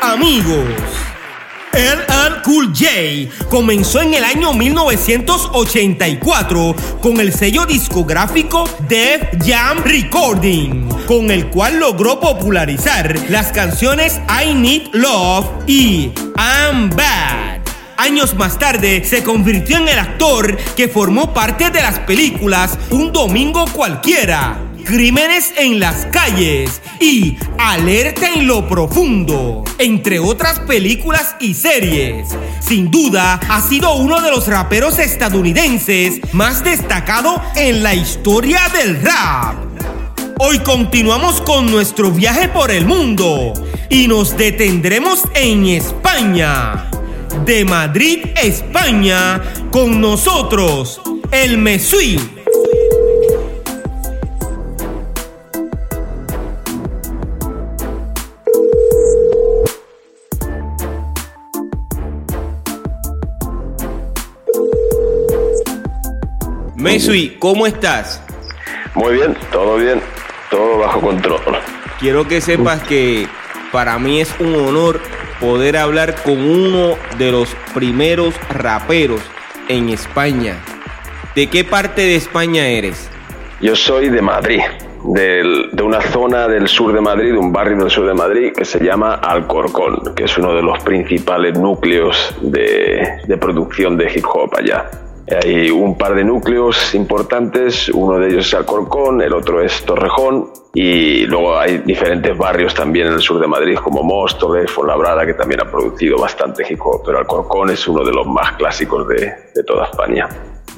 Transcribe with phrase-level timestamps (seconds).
[0.00, 0.68] amigos.
[1.72, 10.88] LL Cool J comenzó en el año 1984 con el sello discográfico Def Jam Recording,
[11.06, 17.62] con el cual logró popularizar las canciones I Need Love y I'm Bad.
[17.96, 23.12] Años más tarde se convirtió en el actor que formó parte de las películas Un
[23.12, 31.54] Domingo Cualquiera, Crímenes en las calles y Alerta en lo profundo, entre otras películas y
[31.54, 32.28] series.
[32.60, 39.00] Sin duda, ha sido uno de los raperos estadounidenses más destacado en la historia del
[39.00, 39.56] rap.
[40.38, 43.52] Hoy continuamos con nuestro viaje por el mundo
[43.88, 46.90] y nos detendremos en España.
[47.46, 52.41] De Madrid, España, con nosotros, el Mesui.
[66.82, 68.22] Mesui, ¿cómo estás?
[68.94, 70.00] Muy bien, todo bien,
[70.50, 71.40] todo bajo control.
[72.00, 73.26] Quiero que sepas que
[73.70, 75.00] para mí es un honor
[75.40, 79.20] poder hablar con uno de los primeros raperos
[79.68, 80.56] en España.
[81.36, 83.08] ¿De qué parte de España eres?
[83.60, 84.60] Yo soy de Madrid,
[85.04, 88.52] del- de una zona del sur de Madrid, de un barrio del sur de Madrid
[88.56, 94.10] que se llama Alcorcón, que es uno de los principales núcleos de, de producción de
[94.12, 94.90] hip hop allá.
[95.34, 100.50] Hay un par de núcleos importantes, uno de ellos es Alcorcón, el otro es Torrejón
[100.74, 105.34] y luego hay diferentes barrios también en el sur de Madrid como Móstoles, Fuenlabrada, que
[105.34, 109.32] también ha producido bastante hip hop, pero Alcorcón es uno de los más clásicos de,
[109.54, 110.28] de toda España.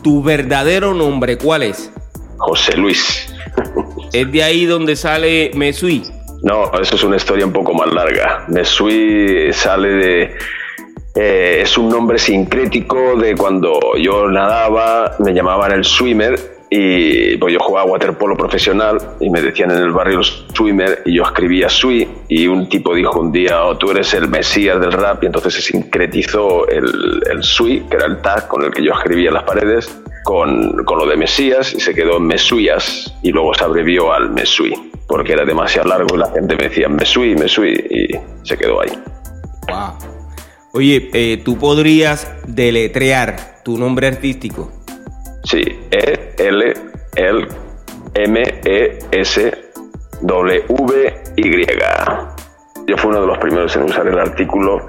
[0.02, 1.90] ¿Tu verdadero nombre cuál es?
[2.36, 3.34] José Luis.
[4.12, 6.02] ¿Es de ahí donde sale Mesui?
[6.42, 8.44] No, eso es una historia un poco más larga.
[8.48, 10.36] Mesui sale de...
[11.14, 17.52] eh, es un nombre sincrético de cuando yo nadaba, me llamaban el swimmer y pues
[17.52, 22.08] yo jugaba waterpolo profesional y me decían en el barrio swimmer y yo escribía sui
[22.26, 25.54] y un tipo dijo un día, oh, tú eres el mesías del rap y entonces
[25.54, 29.34] se sincretizó el, el sui, que era el tag con el que yo escribía en
[29.34, 32.32] las paredes, con, con lo de mesías y se quedó en
[33.22, 34.72] y luego se abrevió al mesui
[35.06, 38.08] porque era demasiado largo y la gente me decía mesui, mesui y
[38.42, 38.90] se quedó ahí.
[39.68, 40.13] Wow.
[40.76, 44.72] Oye, eh, ¿tú podrías deletrear tu nombre artístico?
[45.44, 45.62] Sí,
[45.92, 46.74] E, L,
[47.14, 47.48] L,
[48.14, 49.52] M, E, S,
[50.20, 51.66] W, Y.
[52.88, 54.84] Yo fui uno de los primeros en usar el artículo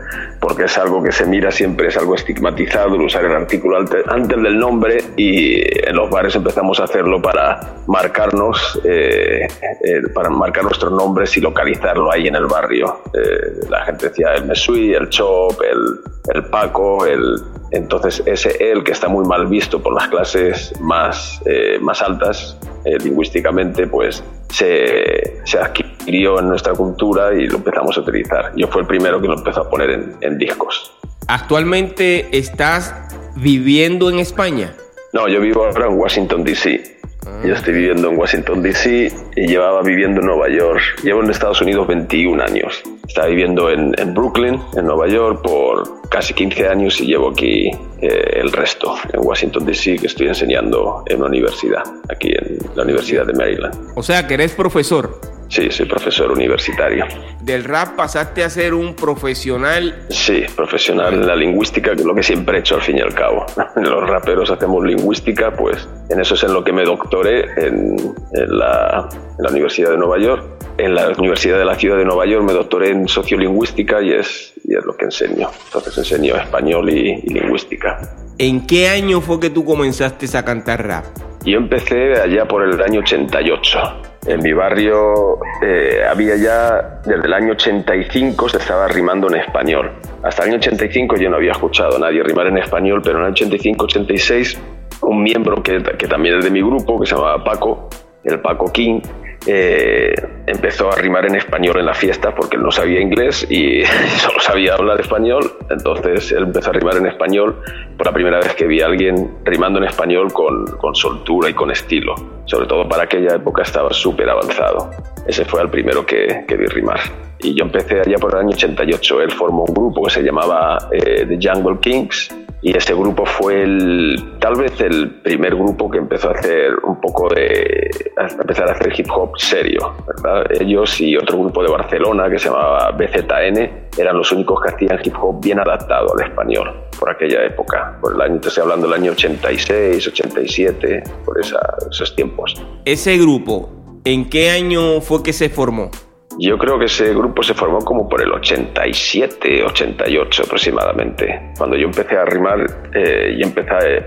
[0.47, 4.03] porque es algo que se mira siempre, es algo estigmatizado el usar el artículo ante-
[4.07, 9.47] antes del nombre y en los bares empezamos a hacerlo para marcarnos, eh,
[9.83, 13.01] eh, para marcar nuestros nombres y localizarlo ahí en el barrio.
[13.11, 17.23] Eh, la gente decía el Mesui, el Chop, el, el Paco, el,
[17.71, 22.55] entonces ese él que está muy mal visto por las clases más, eh, más altas
[22.85, 28.51] eh, lingüísticamente, pues se, se adquirió en nuestra cultura y lo empezamos a utilizar.
[28.55, 30.91] Yo fui el primero que lo empezó a poner en, en discos.
[31.27, 32.93] ¿Actualmente estás
[33.35, 34.75] viviendo en España?
[35.13, 36.95] No, yo vivo ahora en Washington, D.C.
[37.43, 39.11] Yo estoy viviendo en Washington, D.C.
[39.35, 40.81] y llevaba viviendo en Nueva York.
[41.03, 42.83] Llevo en Estados Unidos 21 años.
[43.07, 47.71] Estaba viviendo en, en Brooklyn, en Nueva York, por casi 15 años y llevo aquí
[48.01, 52.83] eh, el resto, en Washington, D.C., que estoy enseñando en una universidad, aquí en la
[52.83, 53.75] Universidad de Maryland.
[53.95, 55.34] O sea, que eres profesor.
[55.55, 57.05] Sí, soy profesor universitario.
[57.41, 60.05] Del rap pasaste a ser un profesional.
[60.09, 63.01] Sí, profesional en la lingüística, que es lo que siempre he hecho al fin y
[63.01, 63.45] al cabo.
[63.77, 67.95] Los raperos hacemos lingüística, pues en eso es en lo que me doctoré en,
[68.33, 70.43] en la, en la Universidad de Nueva York.
[70.77, 74.55] En la Universidad de la Ciudad de Nueva York me doctoré en sociolingüística y es,
[74.61, 75.51] y es lo que enseño.
[75.67, 77.97] Entonces enseño español y, y lingüística.
[78.37, 81.05] ¿En qué año fue que tú comenzaste a cantar rap?
[81.45, 84.14] Yo empecé allá por el año 88.
[84.27, 89.91] En mi barrio eh, había ya, desde el año 85 se estaba rimando en español.
[90.23, 93.25] Hasta el año 85 yo no había escuchado a nadie rimar en español, pero en
[93.25, 94.57] el 85-86
[95.01, 97.89] un miembro que, que también es de mi grupo, que se llamaba Paco,
[98.25, 99.01] el Paco King,
[99.47, 100.15] eh,
[100.47, 103.83] empezó a rimar en español en la fiesta porque él no sabía inglés y
[104.17, 105.51] solo sabía hablar español.
[105.69, 107.61] Entonces él empezó a rimar en español
[107.97, 111.53] por la primera vez que vi a alguien rimando en español con, con soltura y
[111.53, 112.15] con estilo.
[112.45, 114.89] Sobre todo para aquella época estaba súper avanzado.
[115.27, 116.99] Ese fue el primero que, que, vi rimar.
[117.39, 119.21] Y yo empecé allá por el año 88.
[119.21, 122.29] Él formó un grupo que se llamaba eh, The Jungle Kings
[122.65, 126.99] y ese grupo fue el, tal vez el primer grupo que empezó a hacer un
[126.99, 130.47] poco de, a empezar a hacer hip hop serio, ¿verdad?
[130.59, 134.99] Ellos y otro grupo de Barcelona que se llamaba BZN eran los únicos que hacían
[135.03, 138.99] hip hop bien adaptado al español por aquella época, por el año, estoy hablando del
[138.99, 141.59] año 86, 87, por esa,
[141.91, 142.55] esos tiempos.
[142.83, 143.69] Ese grupo,
[144.05, 145.91] ¿en qué año fue que se formó?
[146.37, 151.53] Yo creo que ese grupo se formó como por el 87, 88 aproximadamente.
[151.57, 154.03] Cuando yo empecé a rimar eh, y empecé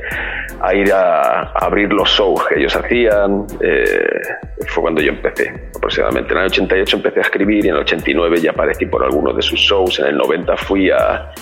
[0.60, 4.20] a, ir a, abrir los shows que ellos hacían, eh,
[4.66, 6.34] fue cuando yo empecé aproximadamente.
[6.34, 9.42] En el 88 empecé a escribir y en el 89 ya aparecí por algunos de
[9.42, 9.98] sus shows.
[9.98, 11.32] En el 90 fui a,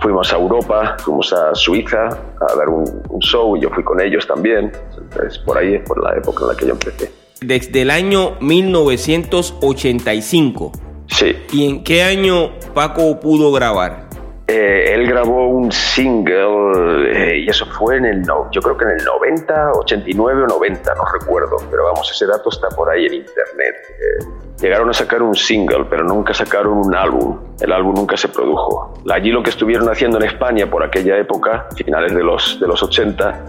[0.00, 4.00] fuimos a Europa, fuimos a Suiza a dar un, un show y yo fui con
[4.00, 4.72] ellos también.
[4.98, 8.36] Entonces, por ahí es por la época en la que yo empecé desde el año
[8.40, 10.72] 1985.
[11.06, 11.36] Sí.
[11.52, 14.08] ¿Y en qué año Paco pudo grabar?
[14.46, 18.84] Eh, él grabó un single eh, y eso fue en el, no, yo creo que
[18.84, 23.06] en el 90, 89 o 90, no recuerdo, pero vamos, ese dato está por ahí
[23.06, 23.76] en internet.
[23.90, 24.24] Eh,
[24.60, 27.38] llegaron a sacar un single, pero nunca sacaron un álbum.
[27.60, 28.92] El álbum nunca se produjo.
[29.08, 32.82] Allí lo que estuvieron haciendo en España por aquella época, finales de los, de los
[32.82, 33.44] 80,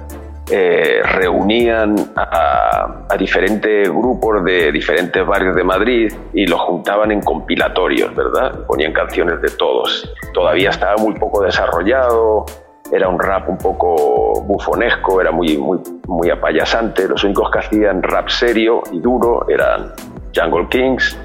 [0.53, 8.13] eh, reunían a, diferentes grupos de diferentes barrios de Madrid y los juntaban en compilatorios,
[8.15, 8.65] ¿verdad?
[8.65, 10.12] Ponían canciones de todos.
[10.33, 12.45] Todavía estaba muy poco desarrollado,
[12.92, 17.07] era un rap un poco bufonesco, era muy, muy, muy apayasante.
[17.07, 19.94] Los únicos que hacían rap serio y duro eran
[20.36, 21.18] Jungle Kings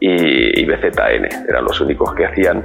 [0.00, 2.64] y, y BZN, eran los únicos que hacían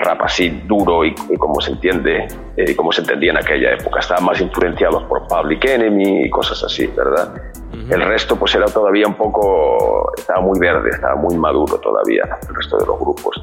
[0.00, 2.26] rap así duro y, como se entiende
[2.56, 4.00] y eh, como se entendía en aquella época.
[4.00, 7.34] Estaban más influenciados por Public Enemy y cosas así, ¿verdad?
[7.88, 12.54] El resto pues era todavía un poco, estaba muy verde, estaba muy maduro todavía el
[12.54, 13.42] resto de los grupos.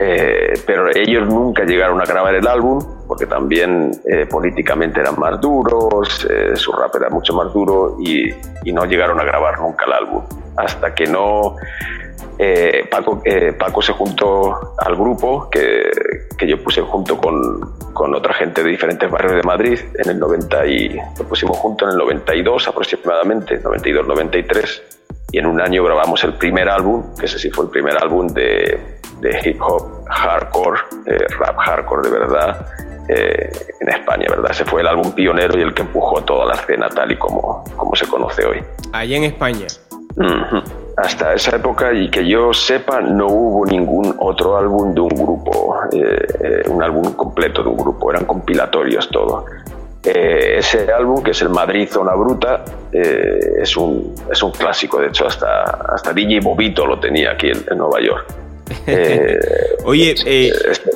[0.00, 5.40] Eh, pero ellos nunca llegaron a grabar el álbum porque también eh, políticamente eran más
[5.40, 8.30] duros, su rap era mucho más duro y,
[8.64, 10.22] y no llegaron a grabar nunca el álbum.
[10.56, 11.56] Hasta que no
[12.38, 15.90] eh, Paco, eh, Paco se juntó al grupo que,
[16.46, 20.66] yo puse junto con, con, otra gente de diferentes barrios de Madrid en el 90
[20.66, 20.88] y
[21.18, 24.82] lo pusimos junto en el 92 aproximadamente, 92-93
[25.32, 28.28] y en un año grabamos el primer álbum, que ese sí fue el primer álbum
[28.28, 32.66] de, de hip hop hardcore, eh, rap hardcore de verdad,
[33.08, 34.50] en España, ¿verdad?
[34.50, 37.64] Ese fue el álbum pionero y el que empujó toda la escena tal y como,
[37.74, 38.62] como se conoce hoy.
[38.92, 39.66] Allá en España
[40.98, 45.76] hasta esa época y que yo sepa no hubo ningún otro álbum de un grupo,
[45.92, 49.44] eh, eh, un álbum completo de un grupo, eran compilatorios todo.
[50.02, 55.08] Eh, ese álbum, que es el Madrid Zona Bruta, es, un, es un clásico, de
[55.08, 55.62] hecho hasta,
[55.94, 58.26] hasta DJ Bobito lo tenía aquí en, Nueva York.
[59.84, 60.14] Oye,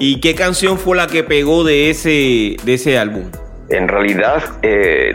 [0.00, 3.24] ¿y qué canción fue la que pegó de ese, de ese álbum?
[3.68, 5.14] En realidad, eh,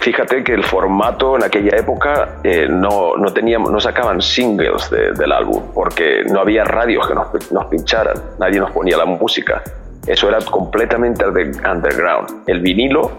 [0.00, 5.32] fíjate que el formato en aquella época eh, no, no, teníamos, no sacaban singles del
[5.32, 9.62] álbum porque no había radios que nos, nos, pincharan, nadie nos ponía la música.
[10.06, 12.42] Eso era completamente underground.
[12.46, 13.10] El vinilo,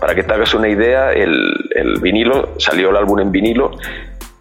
[0.00, 3.70] para que te hagas una idea, el, el vinilo, salió el álbum en vinilo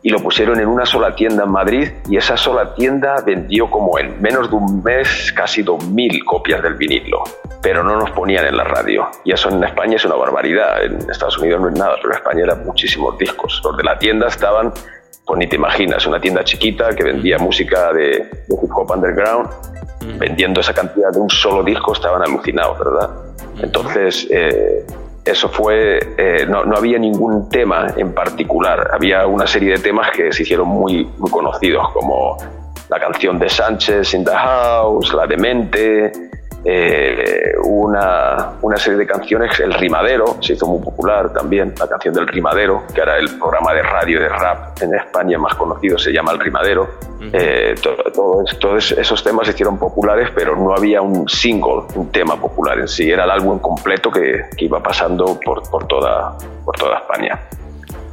[0.04, 3.98] y lo pusieron en una sola tienda en Madrid y esa sola tienda vendió como
[3.98, 7.24] en menos de un mes casi 2.000 copias del vinilo,
[7.62, 9.08] pero no nos ponían en la radio.
[9.24, 12.18] Y eso en España es una barbaridad, en Estados Unidos no es nada, pero en
[12.18, 13.62] España eran muchísimos discos.
[13.64, 14.74] Los de la tienda estaban,
[15.26, 19.50] pues ni te imaginas, una tienda chiquita que vendía música de, hip hop underground,
[20.20, 23.10] vendiendo esa cantidad de un solo disco, estaban alucinados, ¿verdad?
[23.62, 24.86] Entonces, eh,
[25.26, 30.12] eso fue, eh, no, no, había ningún tema en particular, había una serie de temas
[30.12, 32.38] que se hicieron muy, muy conocidos, como
[32.90, 36.12] la canción de Sánchez in the House, la de Mente,
[36.66, 42.14] eh, una, una, serie de canciones, El Rimadero, se hizo muy popular también, la canción
[42.14, 46.12] del Rimadero, que era el programa de radio de rap en España más conocido, se
[46.14, 46.90] llama El Rimadero.
[47.32, 47.76] Eh,
[48.60, 52.88] todos esos temas se hicieron populares, pero no había un single, un tema popular en
[52.88, 57.40] sí, era el álbum completo que, que iba pasando por, por, toda, por toda España.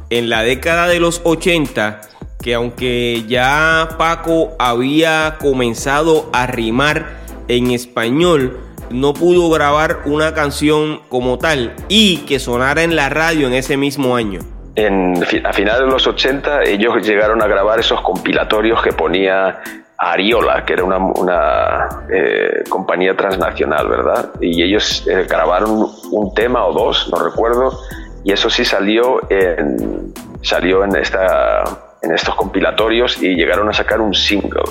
[0.09, 2.01] En la década de los 80,
[2.41, 8.57] que aunque ya Paco había comenzado a rimar, en español
[8.89, 13.77] no pudo grabar una canción como tal y que sonara en la radio en ese
[13.77, 14.41] mismo año.
[14.75, 19.59] a finales de los 80 ellos llegaron a grabar esos compilatorios que ponía
[19.97, 24.31] Ariola, que era una, eh, compañía transnacional, ¿verdad?
[24.41, 27.77] Y ellos eh, grabaron un tema o dos, no recuerdo,
[28.23, 31.63] y eso sí salió en, salió en, esta,
[32.01, 34.63] en estos compilatorios y llegaron a sacar un single,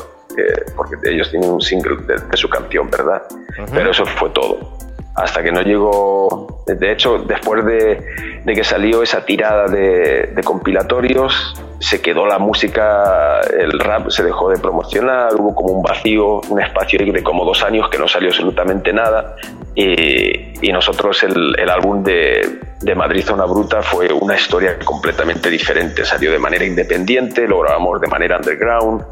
[0.77, 3.23] porque ellos tienen un single de, su canción, ¿verdad?
[3.73, 4.79] Pero eso fue todo
[5.15, 8.03] hasta que no llegó, de hecho, después de,
[8.47, 14.59] que salió esa tirada de, compilatorios, se quedó la música, el rap se dejó de
[14.59, 18.93] promocionar, hubo como un vacío, un espacio de como dos años que no salió absolutamente
[18.93, 19.37] nada
[19.75, 26.05] y, nosotros el, el álbum de, de Madrid Zona Bruta fue una historia completamente diferente.
[26.05, 29.05] Salió de manera independiente, lo grabamos de manera underground.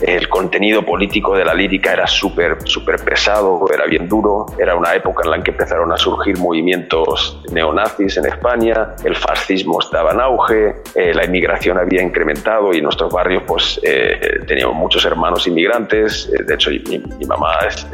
[0.00, 4.46] El contenido político de la lírica era súper, súper pesado, era bien duro.
[4.58, 8.71] Era una época en la que empezaron a surgir movimientos neonazis en España,
[9.04, 13.80] el fascismo estaba en auge, eh, la inmigración había incrementado y en nuestros barrios pues
[13.82, 16.30] eh, teníamos muchos hermanos inmigrantes.
[16.32, 17.86] Eh, de hecho, mi, mi mamá es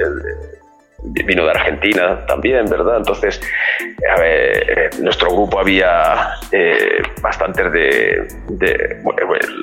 [1.02, 2.96] vino de Argentina también, ¿verdad?
[2.98, 3.40] Entonces,
[4.24, 8.26] eh, nuestro grupo había eh, bastantes de,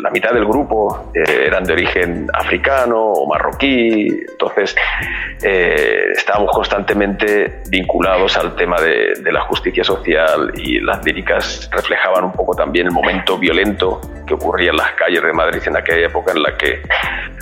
[0.01, 4.75] la mitad del grupo eh, eran de origen africano o marroquí, entonces
[5.41, 12.31] estábamos constantemente vinculados al tema de, de, la justicia social y las líricas reflejaban un
[12.31, 16.31] poco también el momento violento que ocurría en las calles de Madrid en aquella época
[16.31, 16.81] en la que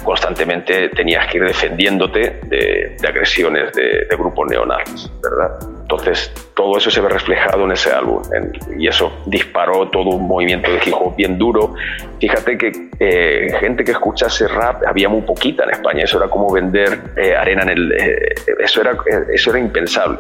[0.04, 3.83] constantemente tenías que ir defendiéndote de, agresiones de,
[4.18, 5.60] grupos neonazis, ¿verdad?
[5.82, 8.22] Entonces, todo eso se ve reflejado en ese álbum
[8.78, 11.74] y eso disparó todo un movimiento de hip hop bien duro.
[12.20, 16.52] Fíjate que eh, gente que escuchase rap había muy poquita en España, eso era como
[16.52, 17.92] vender eh, arena en el...
[17.92, 18.98] Eh, eso, era,
[19.32, 20.20] eso era impensable,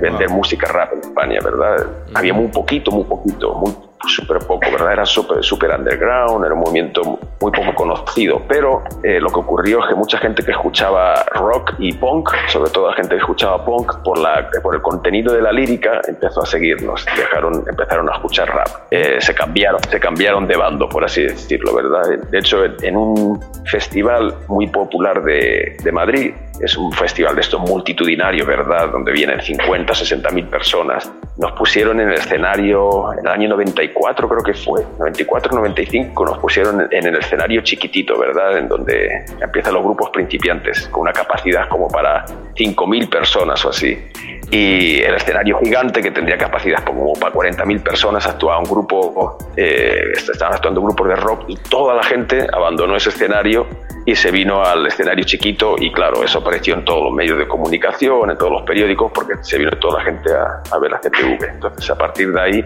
[0.00, 1.86] vender música rap en España, ¿verdad?
[2.14, 3.72] Había muy poquito, muy poquito, muy
[4.06, 4.92] súper poco, ¿verdad?
[4.92, 9.80] Era súper super underground, era un movimiento muy poco conocido, pero eh, lo que ocurrió
[9.80, 13.64] es que mucha gente que escuchaba rock y punk, sobre todo la gente que escuchaba
[13.64, 18.12] punk, por, la, por el contenido de la lírica, empezó a seguirnos, dejaron, empezaron a
[18.12, 18.68] escuchar rap.
[18.90, 22.18] Eh, se, cambiaron, se cambiaron de bando, por así decirlo, ¿verdad?
[22.30, 27.58] De hecho, en un festival muy popular de, de Madrid, es un festival de esto
[27.58, 28.90] multitudinario, ¿verdad?
[28.90, 31.10] Donde vienen 50, 60 mil personas.
[31.38, 36.38] Nos pusieron en el escenario en el año 94, creo que fue, 94, 95, nos
[36.38, 38.58] pusieron en el escenario chiquitito, ¿verdad?
[38.58, 42.24] En donde empiezan los grupos principiantes, con una capacidad como para
[42.56, 43.98] 5 mil personas o así.
[44.52, 49.38] Y el escenario gigante, que tendría capacidad como para 40 mil personas, actuaba un grupo,
[49.56, 53.66] eh, estaban actuando grupos de rock y toda la gente abandonó ese escenario
[54.04, 57.48] y se vino al escenario chiquito y claro, eso apareció en todos los medios de
[57.48, 61.48] comunicación, en todos los periódicos, porque se vino toda la gente a, ver la CTV.
[61.48, 62.64] Entonces a partir de ahí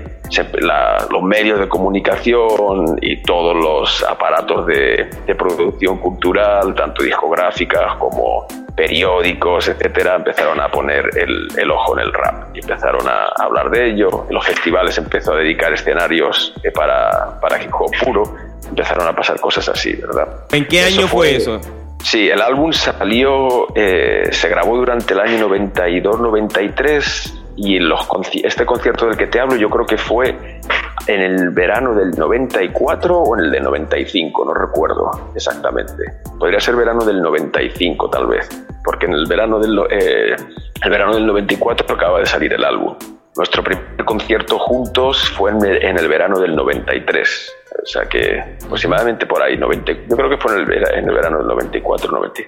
[1.10, 9.68] los medios de comunicación y todos los aparatos de, producción cultural, tanto discográficas como periódicos,
[9.68, 14.26] etcétera, empezaron a poner el, ojo en el rap y empezaron a hablar de ello.
[14.28, 19.14] En los festivales empezó a dedicar escenarios eh, para, para hip hop puro empezaron a
[19.14, 20.28] pasar cosas así, ¿verdad?
[20.52, 21.60] ¿En qué año fue, eso?
[22.02, 28.06] Sí, el álbum salió, eh, se grabó durante el año 92-93 y los,
[28.44, 30.60] este concierto del que te hablo yo creo que fue
[31.06, 36.04] en el verano del 94 o en el del 95, no recuerdo exactamente.
[36.38, 38.48] Podría ser verano del 95 tal vez,
[38.86, 40.36] porque en el verano del, eh,
[40.82, 42.96] el verano del 94 acaba de salir el álbum.
[43.36, 47.52] Nuestro primer concierto juntos fue en el verano del 93.
[47.82, 51.14] O sea que aproximadamente por ahí, 90, yo creo que fue en el, en el
[51.14, 51.48] verano del
[51.82, 52.46] 94-95.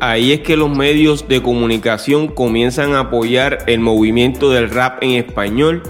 [0.00, 5.10] Ahí es que los medios de comunicación comienzan a apoyar el movimiento del rap en
[5.10, 5.82] español.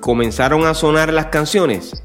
[0.00, 2.03] ¿Comenzaron a sonar las canciones?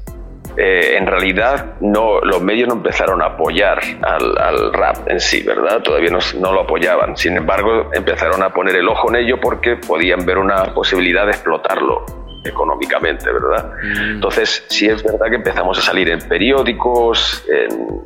[0.56, 5.80] Eh, en realidad no, los medios no empezaron a apoyar al, rap en sí, ¿verdad?
[5.82, 7.16] Todavía no, no, lo apoyaban.
[7.16, 11.32] Sin embargo, empezaron a poner el ojo en ello porque podían ver una posibilidad de
[11.32, 12.04] explotarlo
[12.44, 13.72] económicamente, ¿verdad?
[13.82, 14.14] Mm.
[14.14, 18.02] Entonces, sí es verdad que empezamos a salir en periódicos, en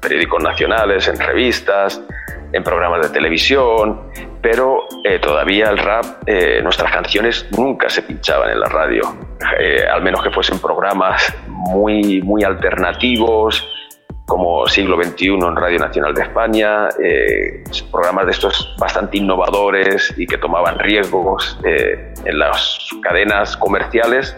[0.00, 2.00] periódicos nacionales, en revistas,
[2.52, 4.00] en programas de televisión,
[4.42, 9.02] pero eh, todavía el rap, eh, nuestras canciones nunca se pinchaban en la radio,
[9.58, 13.66] eh, al menos que fuesen programas muy, muy alternativos,
[14.26, 16.88] como Siglo XXI en Radio Nacional de España,
[17.90, 24.36] programas de estos bastante innovadores y que tomaban riesgos en las cadenas comerciales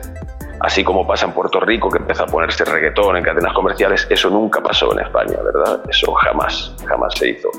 [0.63, 4.31] así como pasa en Puerto Rico, que empezó a ponerse reggaetón en cadenas comerciales, eso
[4.31, 5.83] nunca pasó en España, ¿verdad?
[5.89, 7.51] Eso jamás, jamás se hizo.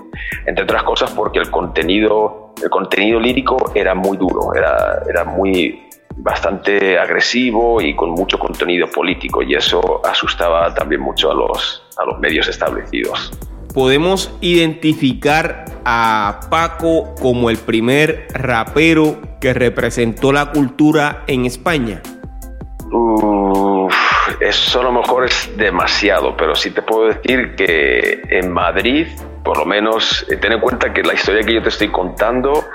[0.45, 5.89] Entre otras cosas porque el contenido, el contenido lírico era muy duro, era, era muy,
[6.15, 12.05] bastante agresivo y con mucho contenido político y eso asustaba también mucho a los, a
[12.05, 13.31] los medios establecidos.
[13.73, 22.01] ¿Podemos identificar a Paco como el primer rapero que representó la cultura en España?
[24.39, 29.07] Eso a lo mejor es demasiado, pero sí te puedo decir que en Madrid,
[29.43, 32.65] por lo menos, eh, ten en cuenta que la historia que yo te estoy contando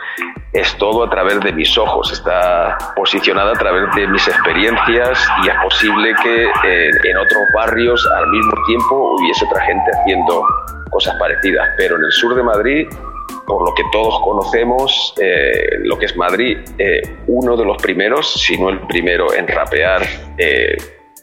[0.52, 5.48] es todo a través de mis ojos, está posicionada a través de mis experiencias y
[5.48, 10.46] es posible que eh, en otros barrios al mismo tiempo hubiese otra gente haciendo
[10.90, 12.88] cosas parecidas, pero en el sur de Madrid,
[13.46, 16.58] por lo que todos conocemos, eh, lo que es Madrid,
[17.26, 20.02] uno de los primeros, si no el primero en rapear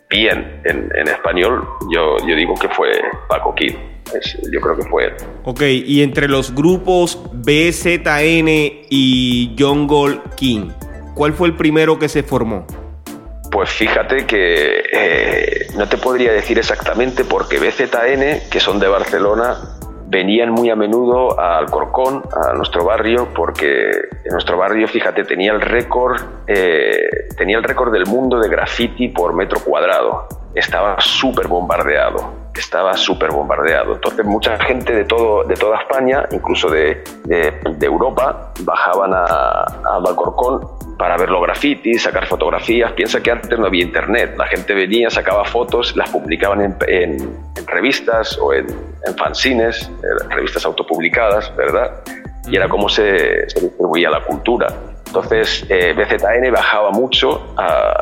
[0.10, 2.92] bien en, español, yo, yo digo que fue
[3.28, 3.76] Paco Kid.
[4.52, 5.14] yo creo que fue él.
[5.44, 8.48] Ok, y entre los grupos BZN
[8.90, 10.70] y Jungle King,
[11.16, 12.66] ¿cuál fue el primero que se formó?
[13.52, 19.80] Pues fíjate que eh, no te podría decir exactamente porque BZN, que son de Barcelona,
[20.08, 23.90] venían muy a menudo a Alcorcón, a nuestro barrio, porque
[24.24, 29.10] en nuestro barrio, fíjate, tenía el récord, eh, tenía el récord del mundo de graffiti
[29.10, 30.28] por metro cuadrado.
[30.54, 33.96] Estaba súper bombardeado, estaba súper bombardeado.
[33.96, 39.96] Entonces mucha gente de, todo, de toda España, incluso de, de, Europa, bajaban a, a
[39.98, 42.92] Alcorcón para ver los grafitis, sacar fotografías.
[42.94, 44.36] Piensa que antes no había internet.
[44.38, 47.38] La gente venía, sacaba fotos, las publicaban en, en,
[47.68, 48.68] revistas o en,
[49.06, 49.92] en fanzines,
[50.24, 52.02] en revistas autopublicadas, ¿verdad?
[52.48, 54.68] Y era como se, se distribuía la cultura.
[55.08, 57.94] Entonces, eh, BZN bajaba mucho a,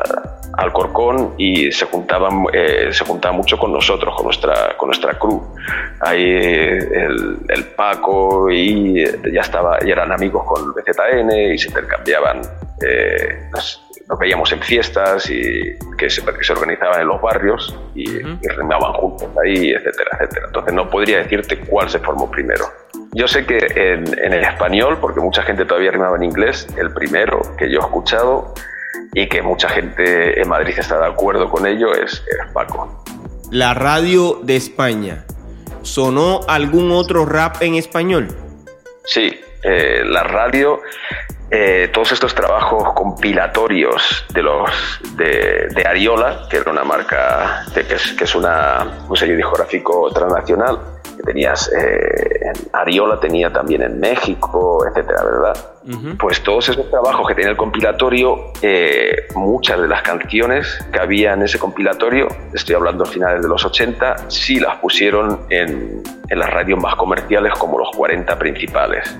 [0.56, 5.18] al Corcón y se juntaban, eh, se juntaba mucho con nosotros, con nuestra, con nuestra
[5.18, 5.42] crew.
[6.00, 12.42] Ahí el, el, Paco y ya, estaba, y eran amigos con BZN y se intercambiaban
[12.82, 13.80] eh, nos,
[14.18, 18.06] veíamos en fiestas y que se, que se organizaban en los barrios y,
[18.56, 20.46] remaban juntos ahí, etcétera, etcétera.
[20.46, 22.66] Entonces no podría decirte cuál se formó primero.
[23.12, 27.40] Yo sé que en, el español, porque mucha gente todavía rimaba en inglés, el primero
[27.56, 28.54] que yo he escuchado
[29.14, 33.04] y que mucha gente en Madrid está de acuerdo con ello es, Paco.
[33.50, 35.24] La radio de España.
[35.82, 38.28] ¿Sonó algún otro rap en español?
[39.04, 40.80] Sí, eh, la radio
[41.50, 44.70] eh, todos estos trabajos compilatorios de los
[45.16, 50.78] de, Ariola, que era una marca que, es, que es una, un sello discográfico transnacional,
[51.16, 55.70] que tenías eh, Ariola tenía también en México, etcétera, ¿verdad?
[56.18, 61.34] Pues todos esos trabajos que tenía el compilatorio, eh, muchas de las canciones que había
[61.34, 66.38] en ese compilatorio, estoy hablando a finales de los 80, sí las pusieron en, en
[66.38, 69.14] las radios más comerciales como los 40 principales.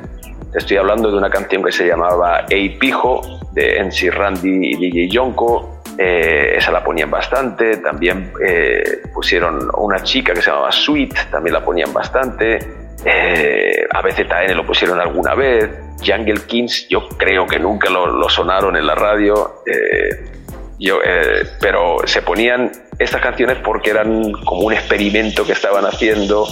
[0.55, 5.09] Estoy hablando de una canción que se llamaba Ey Pijo, de MC Randy y DJ
[5.09, 5.81] Yonko.
[5.99, 7.79] Eh, esa la ponían bastante.
[7.79, 12.59] También eh, pusieron una chica que se llamaba Sweet, también la ponían bastante.
[13.05, 15.71] Eh, ABZN lo pusieron alguna vez.
[16.07, 19.63] Jungle Kings, yo creo que nunca lo, sonaron en la radio.
[19.67, 20.31] Eh,
[20.79, 21.01] yo,
[21.61, 26.47] pero se ponían estas canciones porque eran como un experimento que estaban haciendo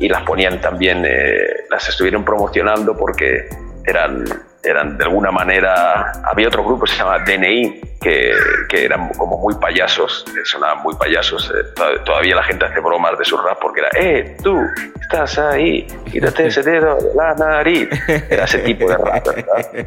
[0.00, 3.48] y las ponían también, eh, las estuvieron promocionando porque
[3.86, 4.24] eran,
[4.64, 8.32] eran de alguna manera, había otro grupo que se llama DNI, que,
[8.68, 13.24] que eran como muy payasos, sonaban muy payasos, eh, todavía la gente hace bromas de
[13.24, 14.60] su rap porque era, eh, tú,
[15.00, 17.88] estás ahí, quítate ese dedo de la nariz,
[18.30, 19.86] era ese tipo de rap, ¿verdad?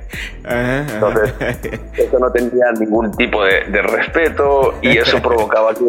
[0.94, 1.34] Entonces,
[1.94, 5.86] eso no tenía ningún tipo de, de respeto y eso provocaba que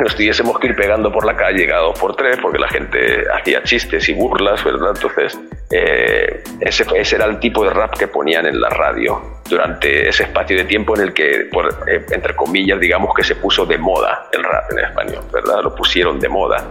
[0.00, 3.24] nos tuviésemos que ir pegando por la calle cada dos por tres porque la gente
[3.32, 4.92] hacía chistes y burlas, ¿verdad?
[4.94, 5.38] Entonces,
[5.70, 10.22] eh, ese, ese, era el tipo de rap que ponían en la radio durante ese
[10.22, 13.76] espacio de tiempo en el que, por, eh, entre comillas, digamos que se puso de
[13.76, 15.62] moda el rap en español, ¿verdad?
[15.62, 16.64] Lo pusieron de moda,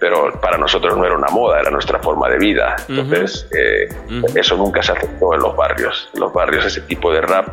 [0.00, 2.74] pero para nosotros no era una moda, era nuestra forma de vida.
[2.88, 3.88] Entonces, eh,
[4.34, 6.10] eso nunca se aceptó en los barrios.
[6.12, 7.46] En los barrios ese tipo de rap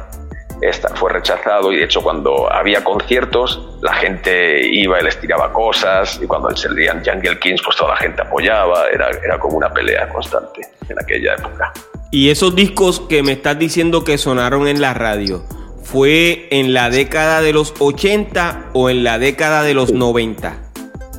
[0.62, 5.52] esta, fue rechazado y de hecho cuando había conciertos la gente iba y les tiraba
[5.52, 9.72] cosas y cuando salían Jungle Kings pues toda la gente apoyaba, era, era como una
[9.72, 11.74] pelea constante en aquella época.
[12.14, 15.44] Y esos discos que me estás diciendo que sonaron en la radio,
[15.82, 20.56] ¿fue en la década de los 80 o en la década de los 90?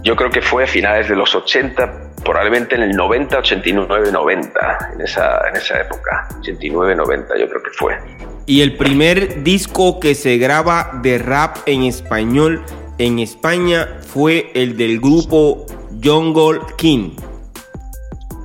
[0.05, 4.91] Yo creo que fue a finales de los 80, probablemente en el 90, 89, 90,
[4.95, 7.99] en esa, en esa época, 89, 90 yo creo que fue.
[8.47, 12.63] Y el primer disco que se graba de rap en español
[12.99, 15.67] en España fue el del grupo
[16.01, 17.17] Jungle King.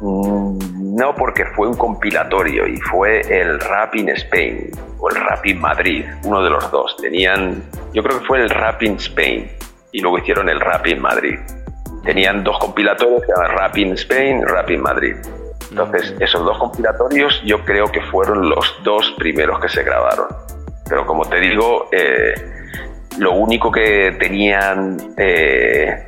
[0.02, 0.58] Mm,
[0.96, 5.60] No, porque fue un compilatorio y fue el Rap in Spain o el Rap in
[5.62, 6.98] Madrid, uno de los dos.
[6.98, 9.50] Tenían, yo creo que fue el Rap in Spain
[9.94, 11.40] y luego hicieron el Rap in Madrid.
[12.04, 15.16] Tenían dos compilatorios Rap in Spain Rap in Madrid.
[15.70, 20.28] Entonces, esos dos compilatorios yo creo que fueron los dos primeros que se grabaron.
[20.90, 22.34] Pero como te digo, eh,
[23.20, 26.08] lo único que tenían eh,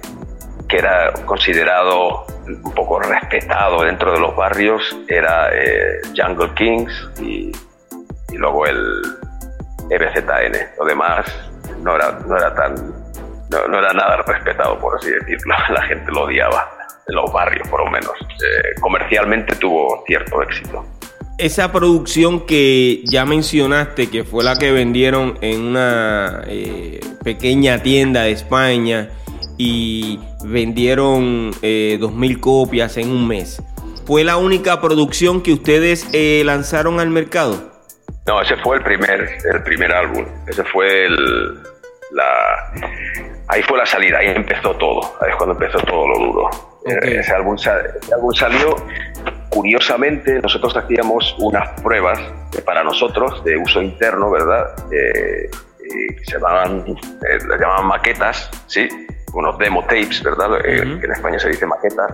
[0.68, 2.26] que era considerado
[2.64, 7.52] un poco respetado dentro de los barrios era eh, Jungle Kings y,
[8.34, 9.02] luego el
[9.90, 10.58] EBZN.
[10.80, 11.26] Lo demás
[11.84, 12.76] no era, no era tan
[13.52, 15.54] no, era nada respetado, por así decirlo.
[15.70, 16.70] La gente lo odiaba,
[17.08, 18.14] en los barrios por lo menos.
[18.22, 20.86] Eh, comercialmente tuvo cierto éxito.
[21.38, 28.24] Esa producción que ya mencionaste, que fue la que vendieron en una eh, pequeña tienda
[28.24, 29.10] de España
[29.64, 33.62] y vendieron eh, 2.000 copias en un mes,
[34.08, 37.72] ¿fue la única producción que ustedes eh, lanzaron al mercado?
[38.26, 40.26] No, ese fue el primer, el primer álbum.
[40.48, 41.54] Ese fue el,
[42.12, 42.74] la,
[43.50, 46.50] ahí fue la salida, ahí empezó todo, ahí es cuando empezó todo lo duro.
[46.84, 48.76] Ese, álbum, salió,
[49.50, 52.20] curiosamente, nosotros hacíamos unas pruebas
[52.66, 54.74] para nosotros de uso interno, ¿verdad?
[54.92, 55.52] Eh,
[56.24, 58.88] se llamaban, eh, llamaban maquetas, ¿sí?
[59.34, 60.60] unos demo tapes, ¿verdad?
[60.64, 62.08] Eh, que en España se dice maqueta.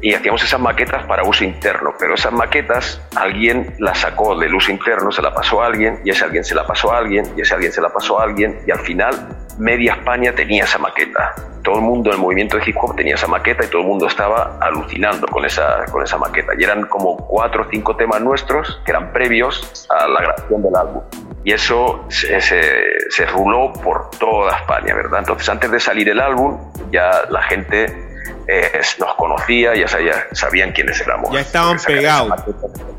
[0.00, 4.70] Y hacíamos esas maquetas para uso interno, pero esas maquetas alguien las sacó del uso
[4.70, 7.42] interno, se la pasó a alguien, y ese alguien se la pasó a alguien, y
[7.42, 11.34] ese alguien se la pasó a alguien, y al final media España tenía esa maqueta.
[11.62, 13.88] Todo el mundo en el movimiento de hip hop tenía esa maqueta y todo el
[13.88, 16.52] mundo estaba alucinando con esa, con esa maqueta.
[16.58, 20.74] Y eran como cuatro o cinco temas nuestros que eran previos a la grabación del
[20.74, 21.02] álbum
[21.44, 25.20] y eso se, se, ruló por toda España, ¿verdad?
[25.20, 26.58] Entonces antes de salir el álbum
[26.90, 28.09] ya la gente
[28.50, 29.86] eh, nos conocía, ya
[30.32, 31.32] sabían quiénes éramos.
[31.32, 32.32] Ya estaban pegados.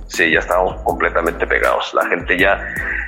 [0.08, 1.94] Sí, ya estábamos completamente pegados.
[1.94, 2.68] La gente ya,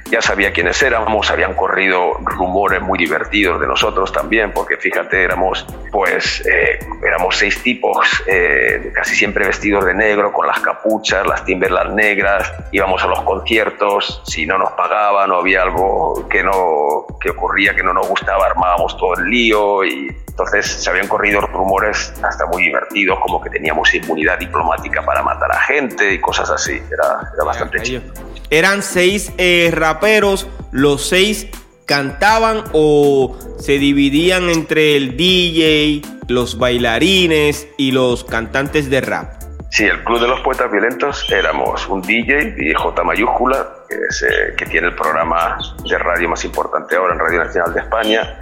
[0.09, 5.65] ya sabía quiénes éramos, habían corrido rumores muy divertidos de nosotros también, porque fíjate, éramos
[5.91, 11.43] pues eh, éramos seis tipos, eh, casi siempre vestidos de negro, con las capuchas, las
[11.45, 17.05] Timberland negras, íbamos a los conciertos, si no nos pagaban o había algo que no
[17.19, 21.41] que ocurría que no nos gustaba, armábamos todo el lío y entonces se habían corrido
[21.41, 26.49] rumores hasta muy divertidos, como que teníamos inmunidad diplomática para matar a gente y cosas
[26.49, 26.71] así.
[26.71, 28.01] Era, era bastante chido.
[28.49, 31.49] Eran seis eh, raperos, los seis
[31.85, 39.43] cantaban o se dividían entre el DJ, los bailarines y los cantantes de rap.
[39.69, 44.65] Sí, el Club de los Poetas Violentos éramos un DJ, DJ mayúscula, que, eh, que
[44.65, 48.37] tiene el programa de radio más importante ahora en Radio Nacional de España,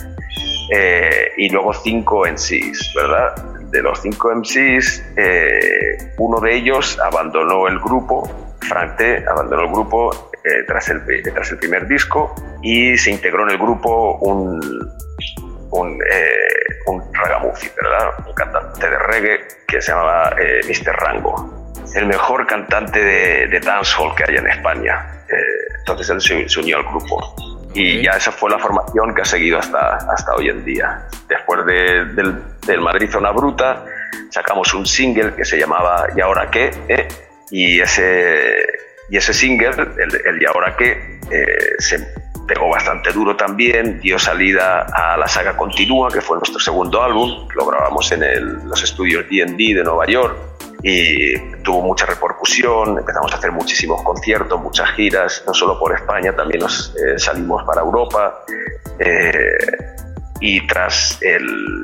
[0.74, 3.36] eh, y luego cinco MCs, ¿verdad?
[3.72, 9.68] De los cinco MCs, eh, uno de ellos abandonó el grupo, Frank T abandonó el
[9.68, 11.02] grupo eh, tras, el,
[11.34, 14.62] tras el primer disco y se integró en el grupo un,
[15.72, 16.00] un,
[16.86, 18.10] un ragamuffin, ¿verdad?
[18.26, 20.34] Un cantante de reggae que se llamaba
[20.70, 20.96] Mr.
[21.02, 25.26] Rango, el mejor cantante de, de dancehall que hay en España.
[25.80, 29.58] entonces él se unió al grupo y ya esa fue la formación que ha seguido
[29.58, 31.08] hasta, hasta hoy en día.
[31.28, 33.86] Después de, del, del, Madrid Zona Bruta,
[34.30, 36.72] sacamos un single que se llamaba ¿Y ahora qué?
[36.88, 37.08] ¿Eh?
[37.50, 38.66] Y, ese,
[39.10, 41.20] y ese single, el, el ¿Y ahora qué?
[41.30, 42.14] Eh, se
[42.48, 47.48] pegó bastante duro también, dio salida a la saga Continúa, que fue nuestro segundo álbum,
[47.56, 50.51] lo grabamos en los estudios D&D de Nueva York
[50.84, 56.36] y tuvo mucha repercusión, empezamos a hacer muchísimos conciertos, muchas giras, no solo por España,
[56.36, 58.44] también nos eh, salimos para Europa
[58.98, 59.58] eh,
[60.40, 61.84] y tras el,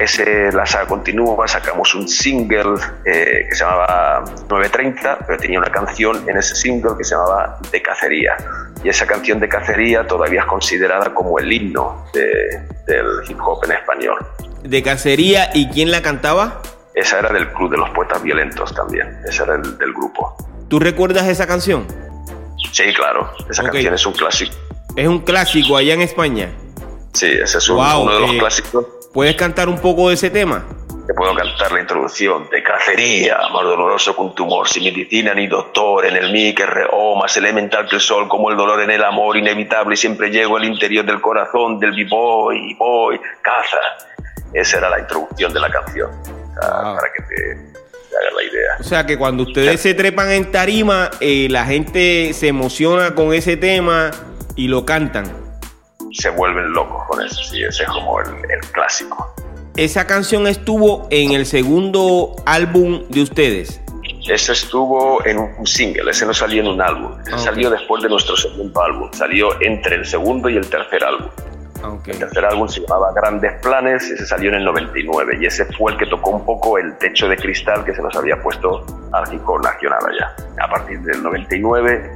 [0.00, 5.70] ese La Saga Continúa sacamos un single eh, que se llamaba 930, pero tenía una
[5.70, 8.36] canción en ese single que se llamaba De Cacería
[8.82, 13.72] y esa canción de Cacería todavía es considerada como el himno del hip hop en
[13.72, 14.18] español.
[14.64, 16.60] ¿De Cacería y quién la cantaba?
[16.94, 20.36] Esa era del Club de los Poetas Violentos también, esa era el, del grupo.
[20.68, 21.86] ¿Tú recuerdas esa canción?
[22.70, 24.54] Sí, claro, esa canción es un clásico.
[24.94, 26.50] ¿Es un clásico allá en España?
[27.12, 28.86] Sí, ese es uno de los eh, clásicos.
[29.12, 30.64] ¿Puedes cantar un poco de ese tema?
[31.08, 35.48] Te puedo cantar la introducción de cacería, más doloroso que un tumor, sin medicina ni
[35.48, 38.90] doctor, en el mí que reo, más elemental que el sol, como el dolor en
[38.92, 43.78] el amor, inevitable, y siempre llego al interior del corazón del b-boy, boy, caza.
[44.52, 48.76] Esa era la introducción de la canción para que te, hagas la idea.
[48.80, 53.32] O sea que cuando ustedes se trepan en tarima, eh, la gente se emociona con
[53.32, 54.10] ese tema
[54.56, 55.24] y lo cantan.
[56.12, 58.28] Se vuelven locos con eso, sí, ese es como el,
[58.72, 59.34] clásico.
[59.76, 63.80] Esa canción estuvo en el segundo álbum de ustedes.
[64.28, 68.08] ese estuvo en un single, ese no salió en un álbum, ese salió después de
[68.08, 71.28] nuestro segundo álbum, salió entre el segundo y el tercer álbum.
[72.06, 75.92] El tercer álbum se llamaba Grandes Planes, ese salió en el 99 y ese fue
[75.92, 79.58] el que tocó un poco el techo de cristal que se nos había puesto Arcico
[79.58, 80.34] Nacional allá.
[80.62, 82.10] A partir del 99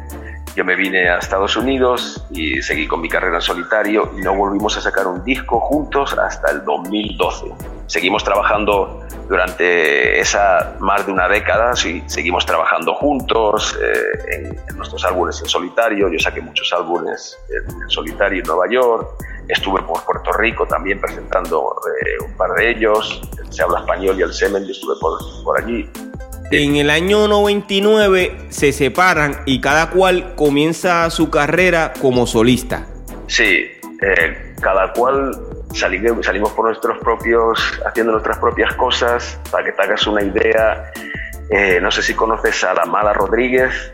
[0.58, 4.34] yo me vine a Estados Unidos y seguí con mi carrera en solitario y no
[4.34, 7.46] volvimos a sacar un disco juntos hasta el 2012.
[7.86, 15.04] Seguimos trabajando durante esa más de una década, sí, seguimos trabajando juntos eh, en, nuestros
[15.04, 16.08] álbumes en solitario.
[16.08, 19.10] Yo saqué muchos álbumes en, solitario en Nueva York.
[19.46, 23.22] Estuve por Puerto Rico también presentando eh, un par de ellos.
[23.50, 25.88] Se habla español y el Semen, yo estuve por, por allí.
[26.50, 32.86] En el año 99 se separan y cada cual comienza su carrera como solista.
[33.26, 33.66] Sí,
[34.00, 35.30] eh, cada cual
[35.74, 40.90] salimos, salimos por nuestros propios, haciendo nuestras propias cosas, para que te hagas una idea.
[41.50, 43.92] Eh, no sé si conoces a la Mala Rodríguez,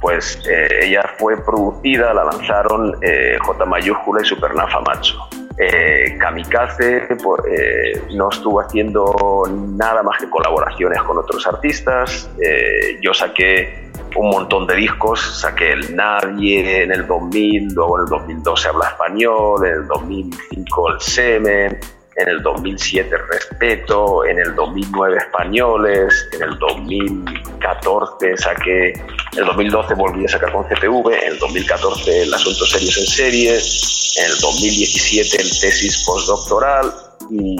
[0.00, 2.94] pues eh, ella fue producida, la lanzaron
[3.40, 5.18] J mayúscula y Supernafa Macho.
[5.56, 12.28] Eh, Kamikaze pues, eh, no estuvo haciendo nada más que colaboraciones con otros artistas.
[12.42, 18.04] Eh, yo saqué un montón de discos, saqué el Nadie en el 2000, luego en
[18.04, 21.80] el 2012 Habla Español, en el 2005 el Semen,
[22.16, 29.94] en el 2007 Respeto, en el 2009 Españoles, en el 2014 saqué, en el 2012
[29.94, 34.38] volví a sacar con CTV, en el 2014 el Asunto Serios en Serie, en el
[34.40, 36.92] 2017 el tesis postdoctoral
[37.30, 37.56] y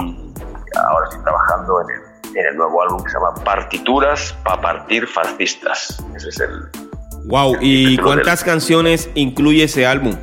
[0.75, 5.07] ahora estoy trabajando en el, en el nuevo álbum que se llama Partituras para partir
[5.07, 6.03] fascistas.
[6.15, 6.85] Ese es el...
[7.25, 10.15] Wow, ¿y cuántas canciones incluye ese álbum?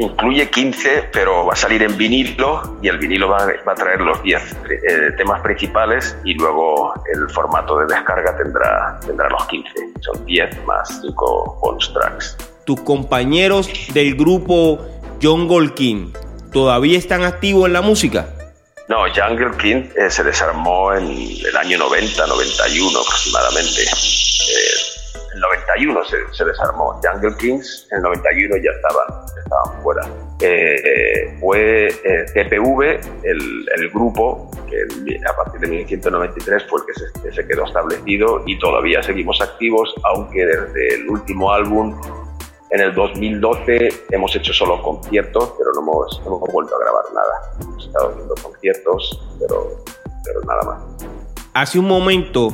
[0.00, 4.22] Incluye 15, pero va a salir en vinilo y el vinilo va, a traer los
[4.22, 9.70] 10 eh, temas principales y luego el formato de descarga tendrá, tendrá los 15.
[10.00, 12.36] Son 10 más 5 bonus tracks.
[12.64, 14.78] ¿Tus compañeros del grupo
[15.22, 16.12] Jungle King
[16.52, 18.26] todavía están activos en la música?
[18.88, 23.82] No, Jungle King eh, se desarmó en el año 90, 91 aproximadamente.
[25.40, 26.00] Eh, el 91
[26.32, 27.00] se, desarmó.
[27.02, 30.08] Jungle Kings en el 91 ya estaban, estaban fuera.
[30.40, 34.76] Eh, fue eh, CPV, el, grupo, que
[35.26, 40.46] a partir de 1993 fue el que se, quedó establecido y todavía seguimos activos, aunque
[40.46, 42.00] desde el último álbum
[42.70, 47.04] en el 2012 hemos hecho solo conciertos, pero no hemos, no hemos vuelto a grabar
[47.12, 47.32] nada.
[47.60, 49.84] Hemos estado haciendo conciertos, pero,
[50.24, 51.06] pero nada más.
[51.52, 52.50] Hace un momento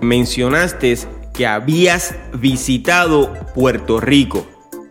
[0.00, 0.96] mencionaste
[1.38, 4.44] que habías visitado Puerto Rico.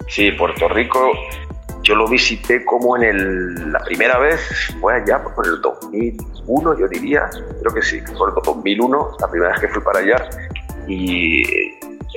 [0.07, 1.12] Sí, Puerto Rico
[1.83, 4.39] yo lo visité como en el, la primera vez,
[4.79, 7.29] fue allá por el 2001, yo diría,
[7.62, 10.29] creo que sí, fue el 2001, la primera vez que fui para allá.
[10.88, 11.43] Y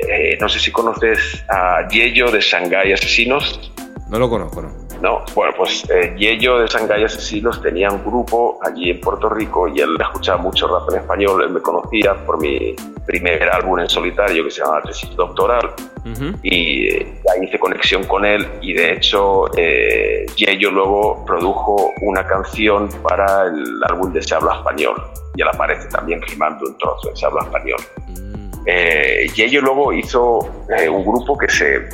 [0.09, 3.73] eh, no sé si conoces a Yello de Shanghai Asesinos.
[4.09, 4.90] No lo conozco, ¿no?
[5.01, 9.67] No, bueno, pues eh, Yello de Shanghai Asesinos tenía un grupo allí en Puerto Rico
[9.67, 11.43] y él escuchaba mucho rap en español.
[11.43, 15.73] Él me conocía por mi primer álbum en solitario que se llama Tesis Doctoral
[16.43, 22.27] y eh, ahí hice conexión con él y de hecho eh, Yello luego produjo una
[22.27, 25.03] canción para el álbum de Se Habla Español
[25.35, 27.81] y él aparece también rimando un trozo de Se Habla Español.
[28.09, 28.30] Mm.
[28.67, 31.89] Eh, Yello luego hizo eh, un grupo que se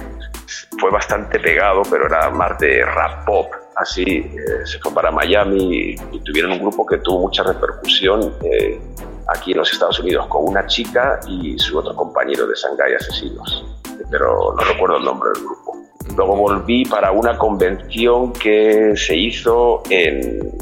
[0.79, 3.51] fue bastante pegado, pero era más de rap pop.
[3.77, 8.35] Así eh, se fue para Miami y, tuvieron un grupo que tuvo mucha repercusión
[9.29, 13.65] aquí en los Estados Unidos con una chica y su otro compañero de Shanghai Asesinos,
[14.11, 15.77] pero no recuerdo el nombre del grupo.
[16.17, 20.53] Luego volví para una convención que se hizo en,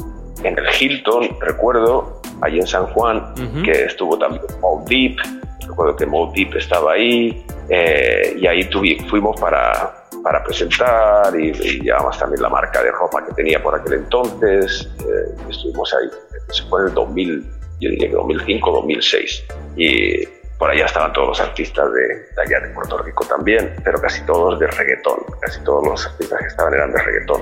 [0.43, 5.17] en el Hilton, recuerdo, allí en San Juan, que estuvo también Paul Deep.
[5.61, 8.63] Recuerdo que Mo Deep estaba ahí eh, y ahí
[9.09, 13.93] fuimos para, para presentar y, llevamos también la marca de ropa que tenía por aquel
[13.93, 14.89] entonces.
[14.99, 16.09] Eh, estuvimos ahí,
[16.49, 19.43] eso fue en el 2000, yo diría que 2005, 2006.
[19.77, 20.25] Y
[20.57, 24.59] por allá estaban todos los artistas de, allá de Puerto Rico también, pero casi todos
[24.59, 27.41] de reggaetón, casi todos los artistas que estaban eran de reggaetón.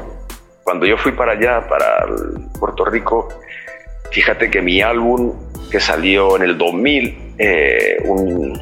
[0.63, 2.05] Cuando yo fui para allá, para
[2.59, 3.27] Puerto Rico,
[4.13, 5.33] fíjate que mi álbum
[5.71, 8.61] que salió en el 2000, eh, un,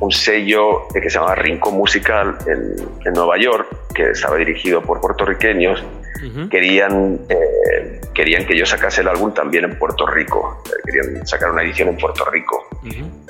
[0.00, 5.82] un sello que se llama Rincón Musical en, Nueva York, que estaba dirigido por puertorriqueños,
[6.50, 11.52] querían, eh, querían que yo sacase el álbum también en Puerto Rico, eh, querían sacar
[11.52, 12.68] una edición en Puerto Rico.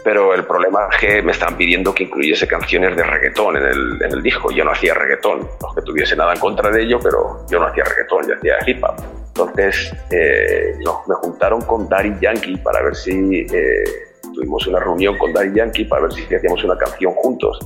[0.03, 4.03] Pero el problema es que me estaban pidiendo que incluyese canciones de reggaetón en el,
[4.03, 4.51] en el disco.
[4.51, 7.67] Yo no hacía reggaetón, no que tuviese nada en contra de ello, pero yo no
[7.67, 9.18] hacía reggaetón, yo hacía hip hop.
[9.39, 10.75] Entonces eh,
[11.07, 13.47] me juntaron con Daddy Yankee para ver si
[14.35, 17.59] tuvimos una reunión con Daddy Yankee para ver si hacíamos una canción juntos.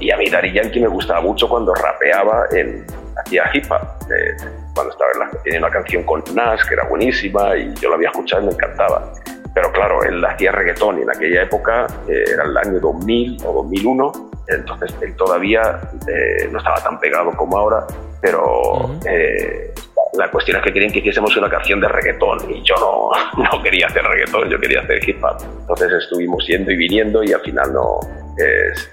[0.00, 2.86] Y a mí Daddy Yankee me gustaba mucho cuando rapeaba en,
[3.16, 3.80] hacía hip hop.
[4.10, 4.36] Eh,
[4.74, 7.96] cuando estaba en la, tenía una canción con Nas que era buenísima y yo la
[7.96, 9.12] había escuchado y me encantaba.
[9.54, 13.52] Pero claro, él hacía reggaetón y en aquella época, eh, era el año 2000 o
[13.64, 14.12] 2001,
[14.46, 17.84] entonces él todavía eh, no estaba tan pegado como ahora,
[18.20, 19.74] pero eh,
[20.14, 23.62] la cuestión es que querían que hiciésemos una canción de reggaetón y yo no, no
[23.62, 25.36] quería hacer reggaetón, yo quería hacer hip hop.
[25.60, 28.00] Entonces estuvimos yendo y viniendo y al final no,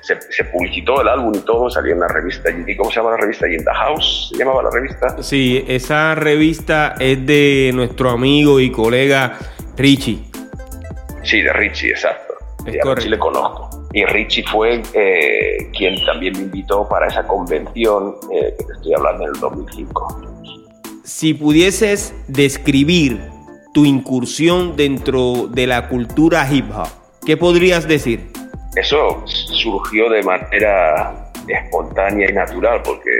[0.01, 3.17] se, se, publicitó el álbum y todo, salió en la revista, ¿cómo se llama la
[3.17, 3.47] revista?
[3.47, 5.21] In the House, ¿se llamaba la revista?
[5.21, 9.37] Sí, esa revista es de nuestro amigo y colega
[9.77, 10.23] Richie.
[11.23, 12.33] Sí, de Richie, exacto.
[12.65, 13.87] Es a Richie le conozco.
[13.93, 18.93] Y Richie fue eh, quien también me invitó para esa convención eh, que te estoy
[18.93, 20.34] hablando en el 2005.
[21.05, 23.21] Si pudieses describir
[23.75, 26.87] tu incursión dentro de la cultura hip hop,
[27.23, 28.31] ¿qué podrías decir?
[28.75, 33.11] Eso surgió de manera espontánea y natural, porque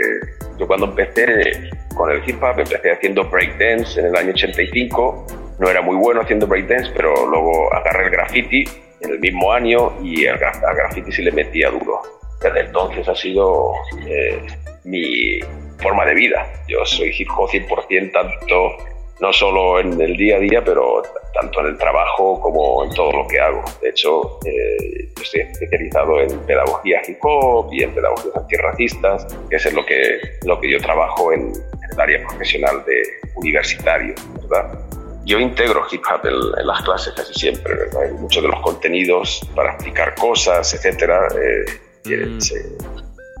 [0.58, 5.26] yo cuando empecé con el hip hop, empecé haciendo breakdance en el año 85.
[5.60, 8.64] No era muy bueno haciendo breakdance, pero luego agarré el graffiti
[9.00, 12.02] en el mismo año y al, graffiti sí le metía duro.
[12.42, 13.74] Desde entonces ha sido
[14.08, 14.44] eh,
[14.82, 15.38] mi
[15.78, 16.46] forma de vida.
[16.68, 18.76] Yo soy hip hop 100%, tanto
[19.20, 23.12] no solo en el día a día, pero tanto en el trabajo como en todo
[23.12, 23.62] lo que hago.
[23.80, 29.72] De hecho, eh, estoy especializado en pedagogía hip hop y en pedagogías antirracistas, que es
[29.72, 31.52] lo que, lo que yo trabajo en,
[31.92, 33.02] el área profesional de
[33.36, 34.78] universitario, ¿verdad?
[35.24, 38.02] Yo integro hip hop en, las clases casi siempre, ¿verdad?
[38.02, 41.64] Hay muchos de los contenidos para explicar cosas, etcétera, eh,
[42.04, 42.38] mm.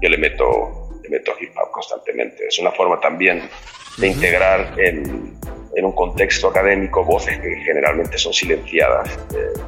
[0.00, 2.46] yo le meto, le meto hip hop constantemente.
[2.48, 3.48] Es una forma también
[3.96, 5.38] de integrar en,
[5.74, 9.18] en un contexto académico voces que generalmente son silenciadas.
[9.34, 9.58] Eh,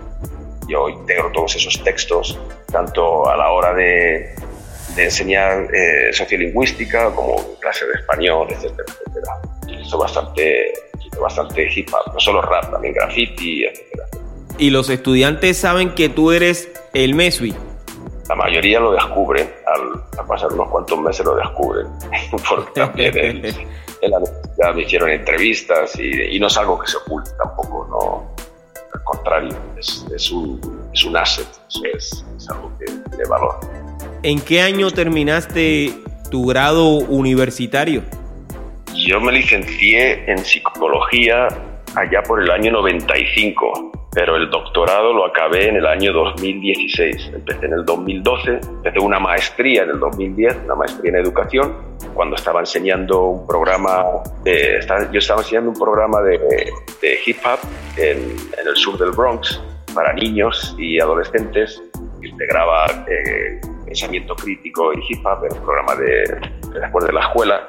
[0.69, 2.39] yo integro todos esos textos,
[2.71, 4.35] tanto a la hora de,
[4.95, 9.81] de enseñar eh, sociolingüística como en clases de español, etcétera, etcétera.
[9.81, 10.73] Hizo bastante,
[11.19, 14.05] bastante hip hop, no solo rap, también graffiti, etcétera.
[14.59, 17.55] ¿Y los estudiantes saben que tú eres el Mesui?
[18.29, 21.87] La mayoría lo descubren, al, pasar unos cuantos meses lo descubren,
[22.49, 23.45] porque también
[24.03, 28.39] en la universidad me hicieron entrevistas y, no es algo que se oculte tampoco, no.
[28.95, 30.61] Al contrario, es, es, un,
[30.93, 31.47] es un asset,
[31.95, 33.61] es, es algo que tiene valor.
[34.23, 35.93] ¿En qué año terminaste
[36.31, 38.03] tu grado universitario?
[38.95, 41.49] Yo me licencié en psicología
[41.95, 47.31] allá por el año 95 pero el doctorado lo acabé en el año 2016.
[47.35, 51.77] Empecé en el 2012, empecé una maestría en el 2010, una maestría en educación,
[52.15, 54.05] cuando estaba enseñando un programa,
[54.45, 54.81] de,
[55.13, 56.39] yo estaba enseñando un programa de,
[57.03, 57.59] de hip hop
[57.97, 58.19] en,
[58.59, 59.61] en, el sur del Bronx
[59.95, 61.83] para niños y adolescentes,
[62.23, 67.69] integraba eh, pensamiento crítico y hip hop, era un programa de, después de la escuela.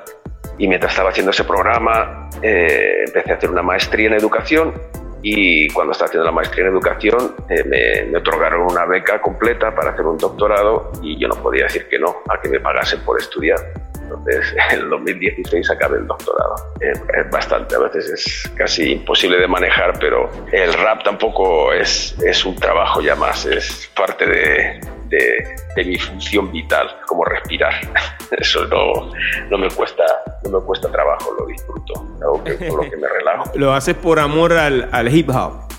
[0.57, 4.73] Y mientras estaba haciendo ese programa, eh, empecé a hacer una maestría en educación
[5.21, 9.91] y cuando estaba haciendo la maestría en educación eh, me, otorgaron una beca completa para
[9.91, 13.19] hacer un doctorado y yo no podía decir que no a que me pagasen por
[13.19, 13.59] estudiar.
[14.01, 16.55] Entonces, en el 2016 acabé el doctorado.
[16.81, 22.15] Eh, es bastante, a veces es casi imposible de manejar, pero el rap tampoco es,
[22.23, 27.73] es un trabajo ya más, es parte de, de, mi función vital, como respirar.
[28.31, 29.11] Eso no,
[29.49, 30.05] no, me cuesta,
[30.43, 33.51] no me cuesta trabajo, lo disfruto, algo que, por lo que me relajo.
[33.55, 35.69] ¿Lo haces por amor al, al hip hop?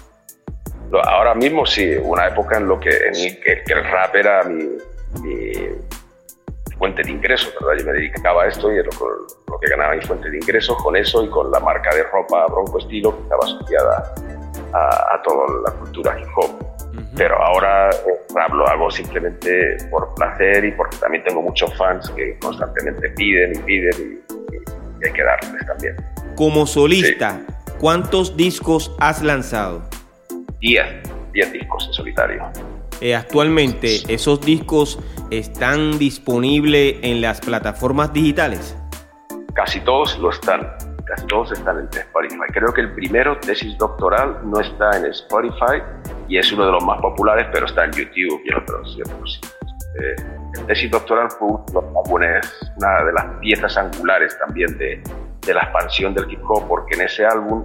[1.04, 4.64] Ahora mismo sí, una época en lo que, en que, el rap era mi,
[5.22, 5.52] mi,
[6.76, 7.78] fuente de ingresos, ¿verdad?
[7.78, 10.96] Yo me dedicaba a esto y lo, lo, que ganaba mi fuente de ingresos con
[10.96, 14.14] eso y con la marca de ropa Bronco Estilo que estaba asociada
[14.72, 16.69] a, a toda la cultura hip hop
[17.16, 22.38] pero ahora eh, lo hago simplemente por placer y porque también tengo muchos fans que
[22.38, 25.96] constantemente piden y piden y, hay que darles también.
[26.36, 27.40] Como solista,
[27.78, 29.82] ¿cuántos discos has lanzado?
[30.60, 30.86] Diez,
[31.32, 32.50] diez discos en solitario.
[33.00, 34.98] Eh, actualmente, ¿esos discos
[35.30, 38.76] están disponibles en las plataformas digitales?
[39.54, 40.68] Casi todos lo están
[41.10, 42.46] casi todos están en Spotify.
[42.52, 45.82] Creo que el primero, tesis doctoral, no está en Spotify
[46.28, 49.40] y es uno de los más populares, pero está en YouTube y en otros sitios.
[50.00, 50.22] Eh,
[50.54, 51.48] el tesis doctoral fue
[52.08, 55.02] una de las piezas angulares también de,
[55.44, 57.64] de, la expansión del hip hop, porque en ese álbum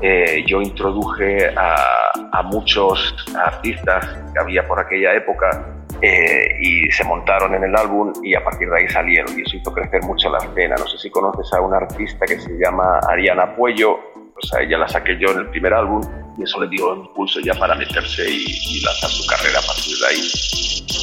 [0.00, 5.73] eh, yo introduje a, a muchos artistas que había por aquella época
[6.06, 9.56] eh, y se montaron en el álbum y a partir de ahí salieron y eso
[9.56, 10.76] hizo crecer mucho la escena.
[10.76, 14.76] No sé si conoces a una artista que se llama Ariana Puello, o sea, ella
[14.76, 16.02] la saqué yo en el primer álbum
[16.36, 20.06] y eso le dio impulso ya para meterse y, lanzar su carrera a partir de
[20.06, 20.30] ahí.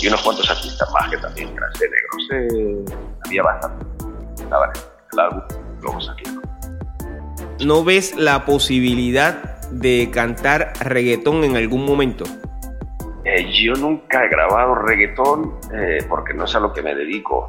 [0.04, 2.92] Y unos cuantos artistas más que también eran de negros.
[2.92, 2.96] Eh,
[3.26, 3.86] había bastante.
[4.36, 4.82] Estaban en
[5.14, 5.42] el álbum,
[5.82, 6.42] luego salieron.
[7.66, 12.26] ¿No ves la posibilidad de cantar reggaetón en algún momento?
[13.24, 17.48] Eh, yo nunca he grabado reggaetón eh, porque no es a lo que me dedico.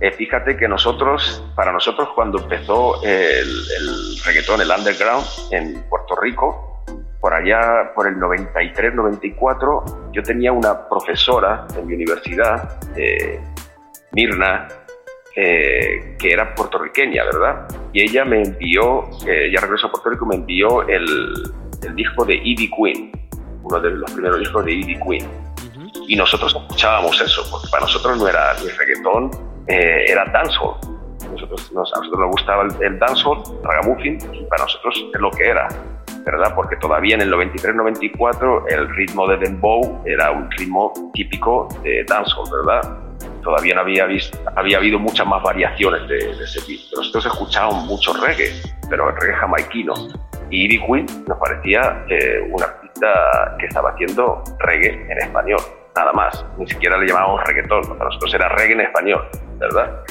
[0.00, 6.14] Eh, fíjate que nosotros, para nosotros cuando empezó el, el, reggaetón, el underground en Puerto
[6.16, 6.84] Rico,
[7.20, 12.78] por allá, por el 93-94, yo tenía una profesora en mi universidad,
[14.12, 14.68] Mirna,
[15.34, 17.66] que era puertorriqueña, ¿verdad?
[17.92, 21.04] Y ella me envió, ella regresó a Puerto Rico, me envió el,
[21.82, 23.27] el disco de Ivy Queen
[23.68, 25.28] uno de los primeros discos de Ivy Queen.
[26.06, 29.30] Y nosotros escuchábamos eso, porque para nosotros no era ni reggaetón,
[29.66, 30.76] eh, era dancehall.
[31.30, 35.48] Nosotros, nos, a nosotros nos gustaba el, dancehall, ragamuffin, y para nosotros es lo que
[35.48, 35.68] era,
[36.24, 36.54] ¿verdad?
[36.54, 42.48] Porque todavía en el 93-94 el ritmo de dembow era un ritmo típico de dancehall,
[42.50, 42.98] ¿verdad?
[43.42, 46.96] Todavía no había, visto, había habido muchas más variaciones de, ese tipo.
[46.96, 48.50] Nosotros escuchábamos mucho reggae,
[48.88, 49.94] pero el reggae jamaiquino.
[50.50, 52.66] Y Ivy Queen nos parecía eh, una
[53.58, 55.60] que estaba haciendo reggae en español,
[55.96, 56.44] nada más.
[56.58, 59.28] Ni siquiera le llamábamos reggaetón, para nosotros era reggae en español,
[59.58, 60.02] ¿verdad?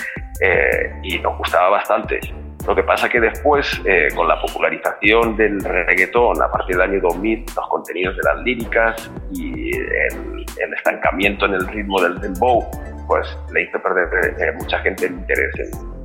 [0.41, 2.19] Eh, y nos gustaba bastante.
[2.67, 7.01] Lo que pasa que después, eh, con la popularización del reggaetón a partir del año
[7.01, 12.69] 2000, los contenidos de las líricas y el, estancamiento en el ritmo del dembow,
[13.07, 15.53] pues le hizo perder eh, mucha gente el interés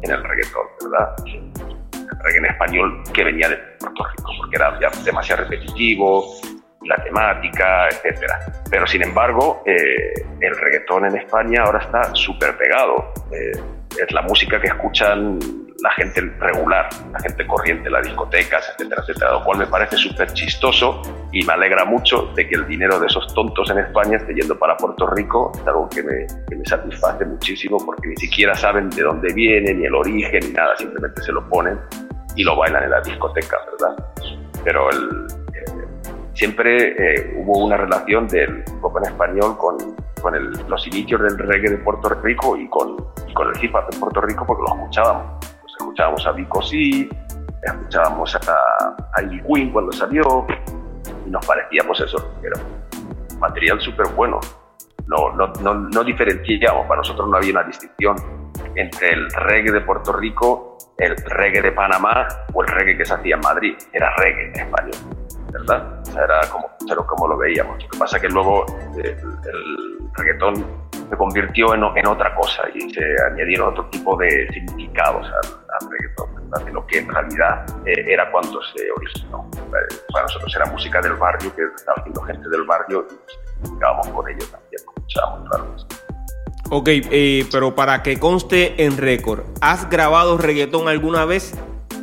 [0.03, 1.15] en, el reggaetón, ¿verdad?
[1.27, 6.25] El reggae en español que venía de Puerto Rico, porque era ya demasiado repetitivo,
[6.85, 8.39] la temática, etcétera.
[8.71, 13.13] Pero sin embargo, eh, el reggaetón en España ahora está súper pegado.
[13.31, 13.53] Eh,
[14.01, 15.39] es la música que escuchan
[15.83, 20.33] la gente regular, la gente corriente, las discotecas, etcétera, etcétera, lo cual me parece súper
[20.33, 21.03] chistoso
[21.33, 24.57] y me alegra mucho de que el dinero de esos tontos en España esté yendo
[24.59, 26.27] para Puerto Rico, es algo que me,
[26.65, 31.21] satisface muchísimo porque ni siquiera saben de dónde viene, ni el origen, ni nada, simplemente
[31.23, 31.79] se lo ponen
[32.37, 34.05] y lo bailan en las discotecas, ¿verdad?
[34.65, 35.42] Pero el,
[36.35, 39.77] siempre eh, hubo una relación del pop en español con,
[40.21, 42.97] con los inicios del reggae de Puerto Rico y con,
[43.35, 45.47] con el hip hop de Puerto Rico porque lo escuchábamos.
[45.61, 47.09] Pues escuchábamos a Vico C,
[47.63, 50.47] escuchábamos a, a Ivy Queen cuando salió
[51.27, 52.61] y nos parecía pues eso, era
[53.39, 54.41] material súper bueno.
[55.07, 58.17] No, no, no, no diferenciábamos, para nosotros no había una distinción
[58.77, 63.15] entre el reggae de Puerto Rico, el reggae de Panamá o el reggae que se
[63.15, 63.75] hacía en Madrid.
[63.93, 65.22] Era reggae en español.
[65.53, 66.01] ¿Verdad?
[66.01, 67.83] O sea, era como, pero como lo veíamos.
[67.83, 68.65] Lo que pasa es que luego
[68.97, 70.67] eh, el, reggaetón
[71.09, 76.35] se convirtió en, en, otra cosa y se añadieron otro tipo de significados al, reggaetón,
[76.35, 76.67] ¿verdad?
[76.67, 79.49] de lo que en realidad eh, era cuando se originó.
[79.57, 83.07] Eh, para nosotros era música del barrio, que estaba haciendo gente del barrio
[83.65, 85.77] y nos con ellos también, escuchábamos, claro.
[86.71, 86.89] Ok,
[87.51, 91.55] pero para que conste en récord, ¿has grabado reggaetón alguna vez?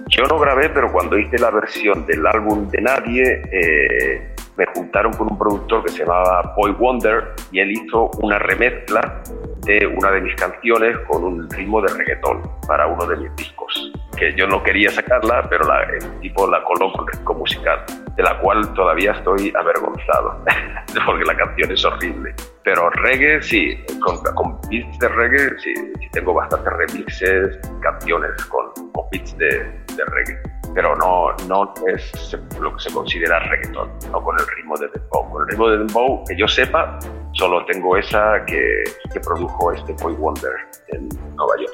[0.09, 5.13] Yo no grabé, pero cuando hice la versión del álbum de Nadie, eh, me juntaron
[5.13, 9.21] con un productor que se llamaba Boy Wonder y él hizo una remezcla
[9.61, 13.91] de una de mis canciones con un ritmo de reggaetón para uno de mis discos.
[14.17, 17.85] Que yo no quería sacarla, pero la, el tipo la coló con ritmo musical,
[18.15, 20.43] de la cual todavía estoy avergonzado,
[21.05, 22.33] porque la canción es horrible.
[22.63, 28.91] Pero reggae, sí, con, con beats de reggae, sí, sí tengo bastantes remixes, canciones con,
[28.91, 34.23] con beats de, de reggae pero no, no es lo que se considera reggaeton, no
[34.23, 35.29] con el ritmo de dembow.
[35.31, 36.99] Con el ritmo de dembow, que yo sepa,
[37.33, 40.51] solo tengo esa que, que produjo este Boy Wonder
[40.89, 41.73] en Nueva York.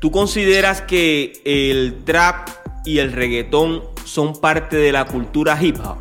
[0.00, 2.48] ¿Tú consideras que el trap
[2.84, 5.98] y el reggaetón son parte de la cultura hip hop?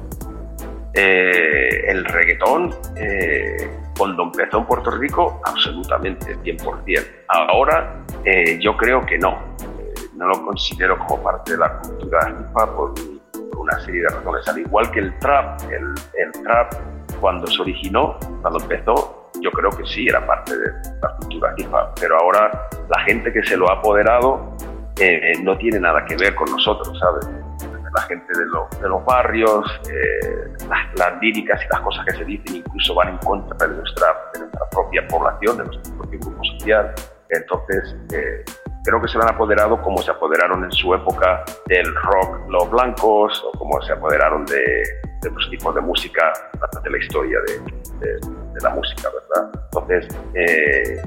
[0.94, 7.06] Eh, el reggaetón, eh, cuando empezó en Puerto Rico, absolutamente, 100%.
[7.28, 9.38] Ahora, eh, yo creo que no
[10.20, 12.94] no lo considero como parte de la cultura hip hop por,
[13.58, 14.48] una serie de razones.
[14.48, 16.74] Al igual que el trap, el, el, trap
[17.20, 20.68] cuando se originó, cuando empezó, yo creo que sí era parte de
[21.02, 24.56] la cultura hip pero ahora la gente que se lo ha apoderado
[25.00, 27.28] eh, no tiene nada que ver con nosotros, ¿sabes?
[27.96, 28.46] La gente de,
[28.82, 33.18] de los barrios, eh, las, líricas y las cosas que se dicen incluso van en
[33.18, 36.94] contra de nuestra, de nuestra propia población, de nuestro propio grupo social.
[37.30, 38.44] Entonces, eh,
[38.84, 43.44] creo que se han apoderado como se apoderaron en su época del rock los blancos
[43.46, 44.84] o como se apoderaron de,
[45.22, 46.34] de tipos de música
[46.84, 49.52] de la historia de, la música, ¿verdad?
[49.72, 51.02] Entonces, eh,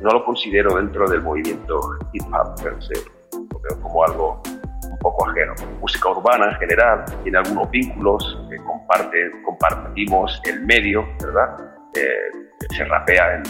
[0.00, 1.80] no lo considero dentro del movimiento
[2.14, 2.94] hip hop per se,
[3.32, 4.42] lo veo como algo
[4.90, 5.54] un poco heterogéneo.
[5.80, 11.58] Música urbana en general tiene algunos vínculos, que comparten, compartimos el medio, ¿verdad?
[11.94, 13.42] Eh, se rapea en,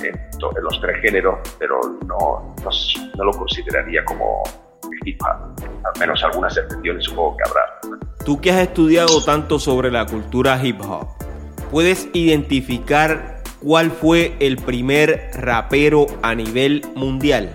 [0.63, 4.43] los tres géneros, pero no, no, lo consideraría como
[5.05, 5.63] hip hop.
[5.63, 8.01] Al menos algunas excepciones supongo que habrá.
[8.25, 11.09] Tú que has estudiado tanto sobre la cultura hip hop,
[11.71, 17.55] ¿puedes identificar cuál fue el primer rapero a nivel mundial?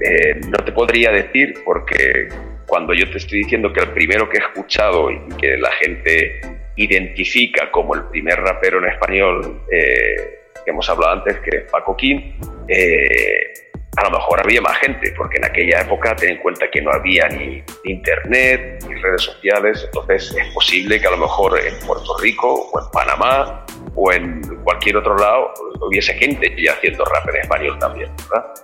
[0.00, 2.28] Eh, no te podría decir porque
[2.66, 6.40] cuando yo te estoy diciendo que el primero que he escuchado y que la gente
[6.76, 10.38] identifica como el primer rapero en español eh,
[10.68, 12.38] que hemos hablado antes, que Paco Kim,
[12.68, 16.82] eh, a lo mejor había más gente, porque en aquella época ten en cuenta que
[16.82, 21.74] no había ni internet ni redes sociales, entonces es posible que a lo mejor en
[21.86, 23.64] Puerto Rico o en Panamá
[23.94, 28.10] o en cualquier otro lado hubiese gente ya haciendo rap en español también.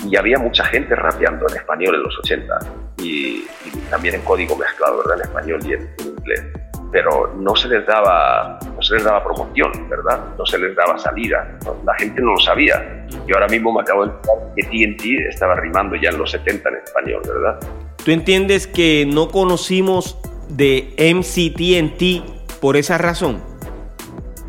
[0.10, 2.60] y había mucha gente rapeando en español en los 80
[3.04, 3.45] y,
[3.89, 5.18] también en código mezclado, ¿verdad?
[5.18, 6.45] En español y en, inglés.
[6.91, 10.20] Pero no se les daba, no se les daba promoción, ¿verdad?
[10.38, 11.58] No se les daba salida.
[11.86, 13.08] La gente no lo sabía.
[13.26, 16.68] Y ahora mismo me acabo de enterar que TNT estaba rimando ya en los 70
[16.68, 17.60] en español, ¿verdad?
[18.04, 20.18] ¿Tú entiendes que no conocimos
[20.49, 23.51] de MCTNT por esa razón?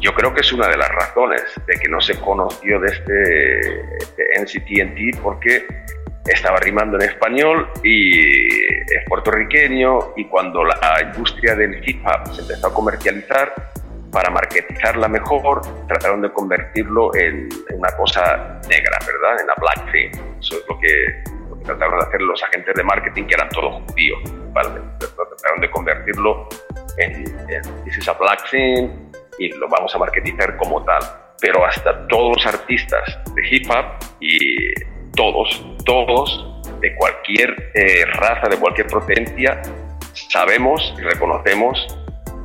[0.03, 4.41] Yo creo que es una de las razones de que no se conoció de este
[4.41, 5.65] NCTNT porque
[6.27, 8.19] estaba rimando en español y
[8.77, 13.71] es puertorriqueño y cuando la industria del hip hop se empezó a comercializar,
[14.11, 19.41] para marketizarla mejor, trataron de convertirlo en, una cosa negra, ¿verdad?
[19.41, 20.11] En la black thing.
[20.39, 24.19] Eso es lo que, trataron de hacer los agentes de marketing, que eran todos judíos.
[24.53, 24.69] ¿vale?
[24.99, 26.49] Trataron de convertirlo
[26.99, 28.91] en, en this is a black thing,
[29.39, 31.03] y lo vamos a marketizar como tal.
[31.41, 33.85] Pero hasta todos los artistas de hip hop
[34.21, 34.73] y
[35.17, 39.61] todos, todos, de cualquier eh, raza, de cualquier procedencia,
[40.13, 41.99] sabemos y reconocemos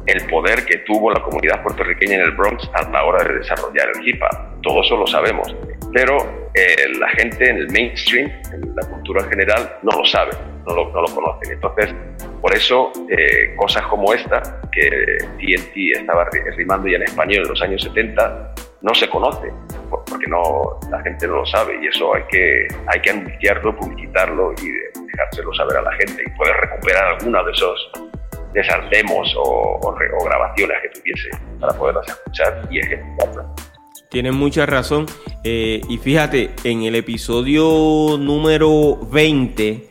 [0.06, 3.90] el poder que tuvo la comunidad puertorriqueña en el Bronx a la hora de desarrollar
[3.96, 4.62] el hip hop.
[4.62, 5.54] Todo eso lo sabemos.
[5.94, 6.18] Pero
[6.54, 10.32] eh, la gente en el mainstream, en la cultura general, no lo sabe,
[10.68, 11.54] no lo, no lo conocen.
[11.54, 11.94] Entonces,
[12.42, 17.62] por eso, eh, cosas como esta, que TNT estaba rimando ya en español en los
[17.62, 19.52] años 70, no se conoce,
[19.90, 24.54] porque no, la gente no lo sabe y eso hay que, hay que anunciarlo, publicitarlo
[24.62, 27.92] y dejárselo saber a la gente y poder recuperar alguna de esos
[28.54, 33.46] de esas demos o, o, grabaciones que tuviese para poderlas escuchar y ejecutarlas.
[34.10, 35.06] Tienes mucha razón.
[35.44, 39.90] Eh, y fíjate, en el episodio número 20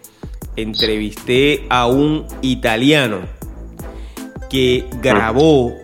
[0.57, 3.21] entrevisté a un italiano
[4.49, 5.75] que grabó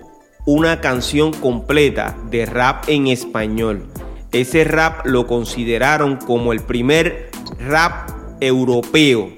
[0.46, 3.84] una canción completa de rap en español.
[4.32, 8.10] Ese rap lo consideraron como el primer rap
[8.40, 9.30] europeo.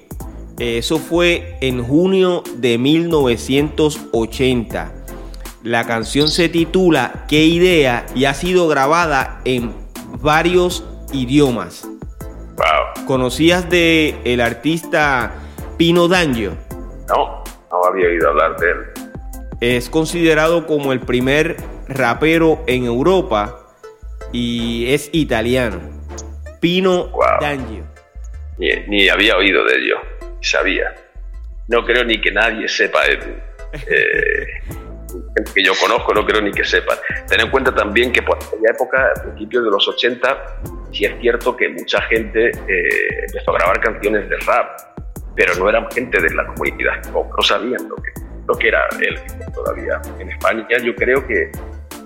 [0.59, 4.93] Eso fue en junio de 1980.
[5.65, 8.07] La canción se titula ¿Qué idea?
[8.15, 9.73] y ha sido grabada en
[10.23, 11.89] varios idiomas.
[13.07, 15.35] ¿Conocías de el artista
[15.77, 16.57] Pino D'Angio?
[17.09, 18.77] No, no había oído hablar de él.
[19.61, 23.61] Es considerado como el primer rapero en Europa
[24.33, 25.81] y es italiano.
[26.61, 27.85] Pino D'Angio.
[28.59, 29.97] Ni, había oído de ello,
[30.41, 30.95] sabía.
[31.69, 33.13] No creo ni que nadie sepa de
[33.87, 34.47] eh,
[35.55, 36.97] que yo conozco, no creo ni que sepan.
[37.29, 40.39] Ten en cuenta también que por aquella época, a principios de los 80,
[40.95, 44.79] sí es cierto que mucha gente eh, empezó a grabar canciones de rap,
[45.35, 48.13] pero no eran gente de la comunidad no sabían lo que,
[48.47, 50.01] lo que era el hip todavía.
[50.19, 51.51] En España yo creo que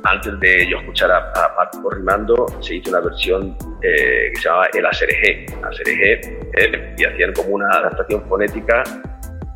[0.04, 4.48] antes de yo escuchar a, a Paco rimando, se hizo una versión eh, que se
[4.48, 8.82] llamaba El Asereje, Asereje, eh, y hacían como una adaptación fonética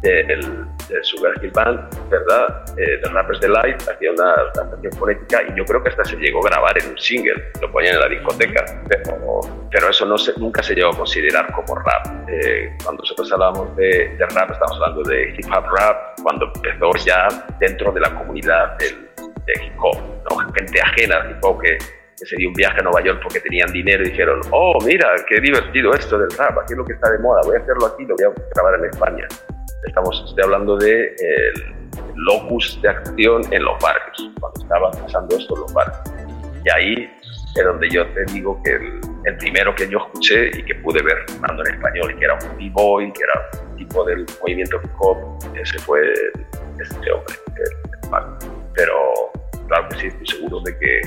[0.03, 2.65] del, del Sugar Hill Band, ¿verdad?
[2.77, 6.45] Eh, de Rappers Delight, hacía una adaptación fonética y yo creo que hasta se llegó
[6.45, 9.41] a grabar en un single, lo ponían en la discoteca, pero,
[9.71, 12.29] pero eso no se, nunca se llegó a considerar como rap.
[12.29, 16.91] Eh, cuando nosotros hablábamos de, de, rap, estamos hablando de hip hop rap, cuando empezó
[17.05, 17.29] ya
[17.61, 19.09] dentro de la comunidad del,
[19.47, 19.97] de hip hop,
[20.31, 20.39] ¿no?
[20.55, 23.41] gente ajena al hip hop que, que se dio un viaje a Nueva York porque
[23.41, 26.95] tenían dinero y dijeron, oh, mira, qué divertido esto del rap, aquí es lo que
[26.95, 29.29] está de moda, voy a hacerlo aquí, lo voy a grabar en España.
[29.87, 31.75] Estamos estoy hablando de el
[32.15, 35.99] locus de acción en los barrios, cuando estaba pasando esto en los barrios.
[36.65, 37.11] Y ahí
[37.55, 41.03] es donde yo te digo que el, el primero que yo escuché y que pude
[41.03, 44.81] ver hablando en español, y que era un b-boy, que era un tipo del movimiento
[44.83, 46.01] hip hop, ese fue
[46.81, 49.33] este hombre, el, el Pero
[49.69, 51.01] claro que sí, estoy seguro de que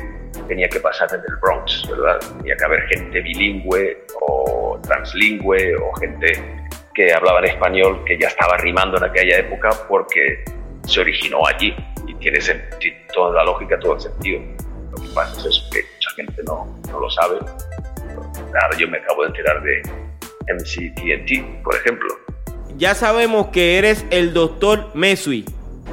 [0.48, 2.20] tenía que pasar desde el Bronx, ¿verdad?
[2.38, 6.65] Tenía que haber gente bilingüe o translingüe o gente
[6.96, 10.44] que hablaba en español que ya estaba rimando en aquella época porque
[10.88, 11.76] se originó allí
[12.08, 14.42] y tiene sentido, toda la lógica, todo el sentido.
[14.92, 17.38] Lo que pasa es que mucha gente no, no lo sabe.
[18.62, 19.82] Ahora yo me acabo de enterar de
[20.54, 22.08] MCTNT, por ejemplo.
[22.78, 25.46] Ya sabemos que eres el doctor Mesui,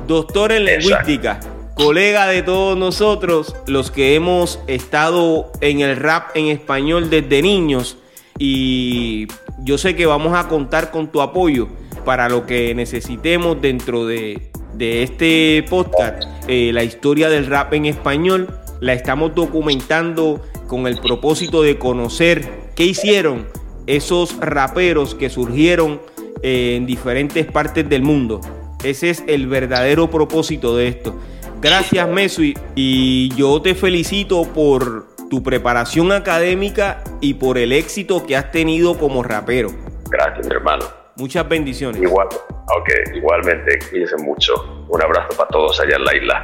[0.07, 1.75] doctor en lingüística, Exacto.
[1.75, 7.99] colega de todos nosotros, los que hemos estado en el rap en español desde niños
[8.39, 9.27] y
[9.65, 11.69] yo sé que vamos a contar con tu apoyo
[12.05, 16.25] para lo que necesitemos dentro de, este podcast.
[16.49, 18.49] Eh, la historia del rap en español
[18.81, 23.47] la estamos documentando con el propósito de conocer qué hicieron
[23.87, 26.01] esos raperos que surgieron
[26.43, 28.41] eh, en diferentes partes del mundo.
[28.83, 31.15] Ese es el verdadero propósito de esto.
[31.61, 38.37] Gracias, Mesui, y yo te felicito por tu preparación académica y por el éxito que
[38.37, 39.71] has tenido como rapero.
[40.11, 40.85] Gracias, mi hermano.
[41.17, 42.03] Muchas bendiciones.
[42.03, 44.85] Igual, ok, igualmente, cuídense mucho.
[44.91, 46.43] Un abrazo para todos allá en la isla.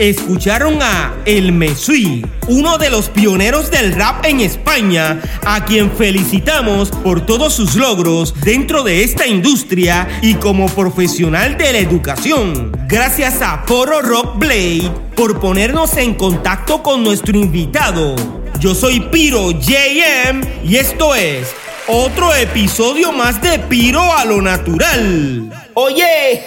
[0.00, 6.90] Escucharon a El Mesui, uno de los pioneros del rap en España, a quien felicitamos
[6.90, 12.72] por todos sus logros dentro de esta industria y como profesional de la educación.
[12.88, 18.16] Gracias a Foro Rock Blade por ponernos en contacto con nuestro invitado.
[18.58, 21.54] Yo soy Piro JM y esto es
[21.86, 25.50] otro episodio más de Piro a lo natural.
[25.74, 26.44] Oye,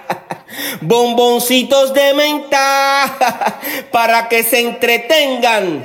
[0.80, 3.18] bomboncitos de menta
[3.92, 5.84] para que se entretengan.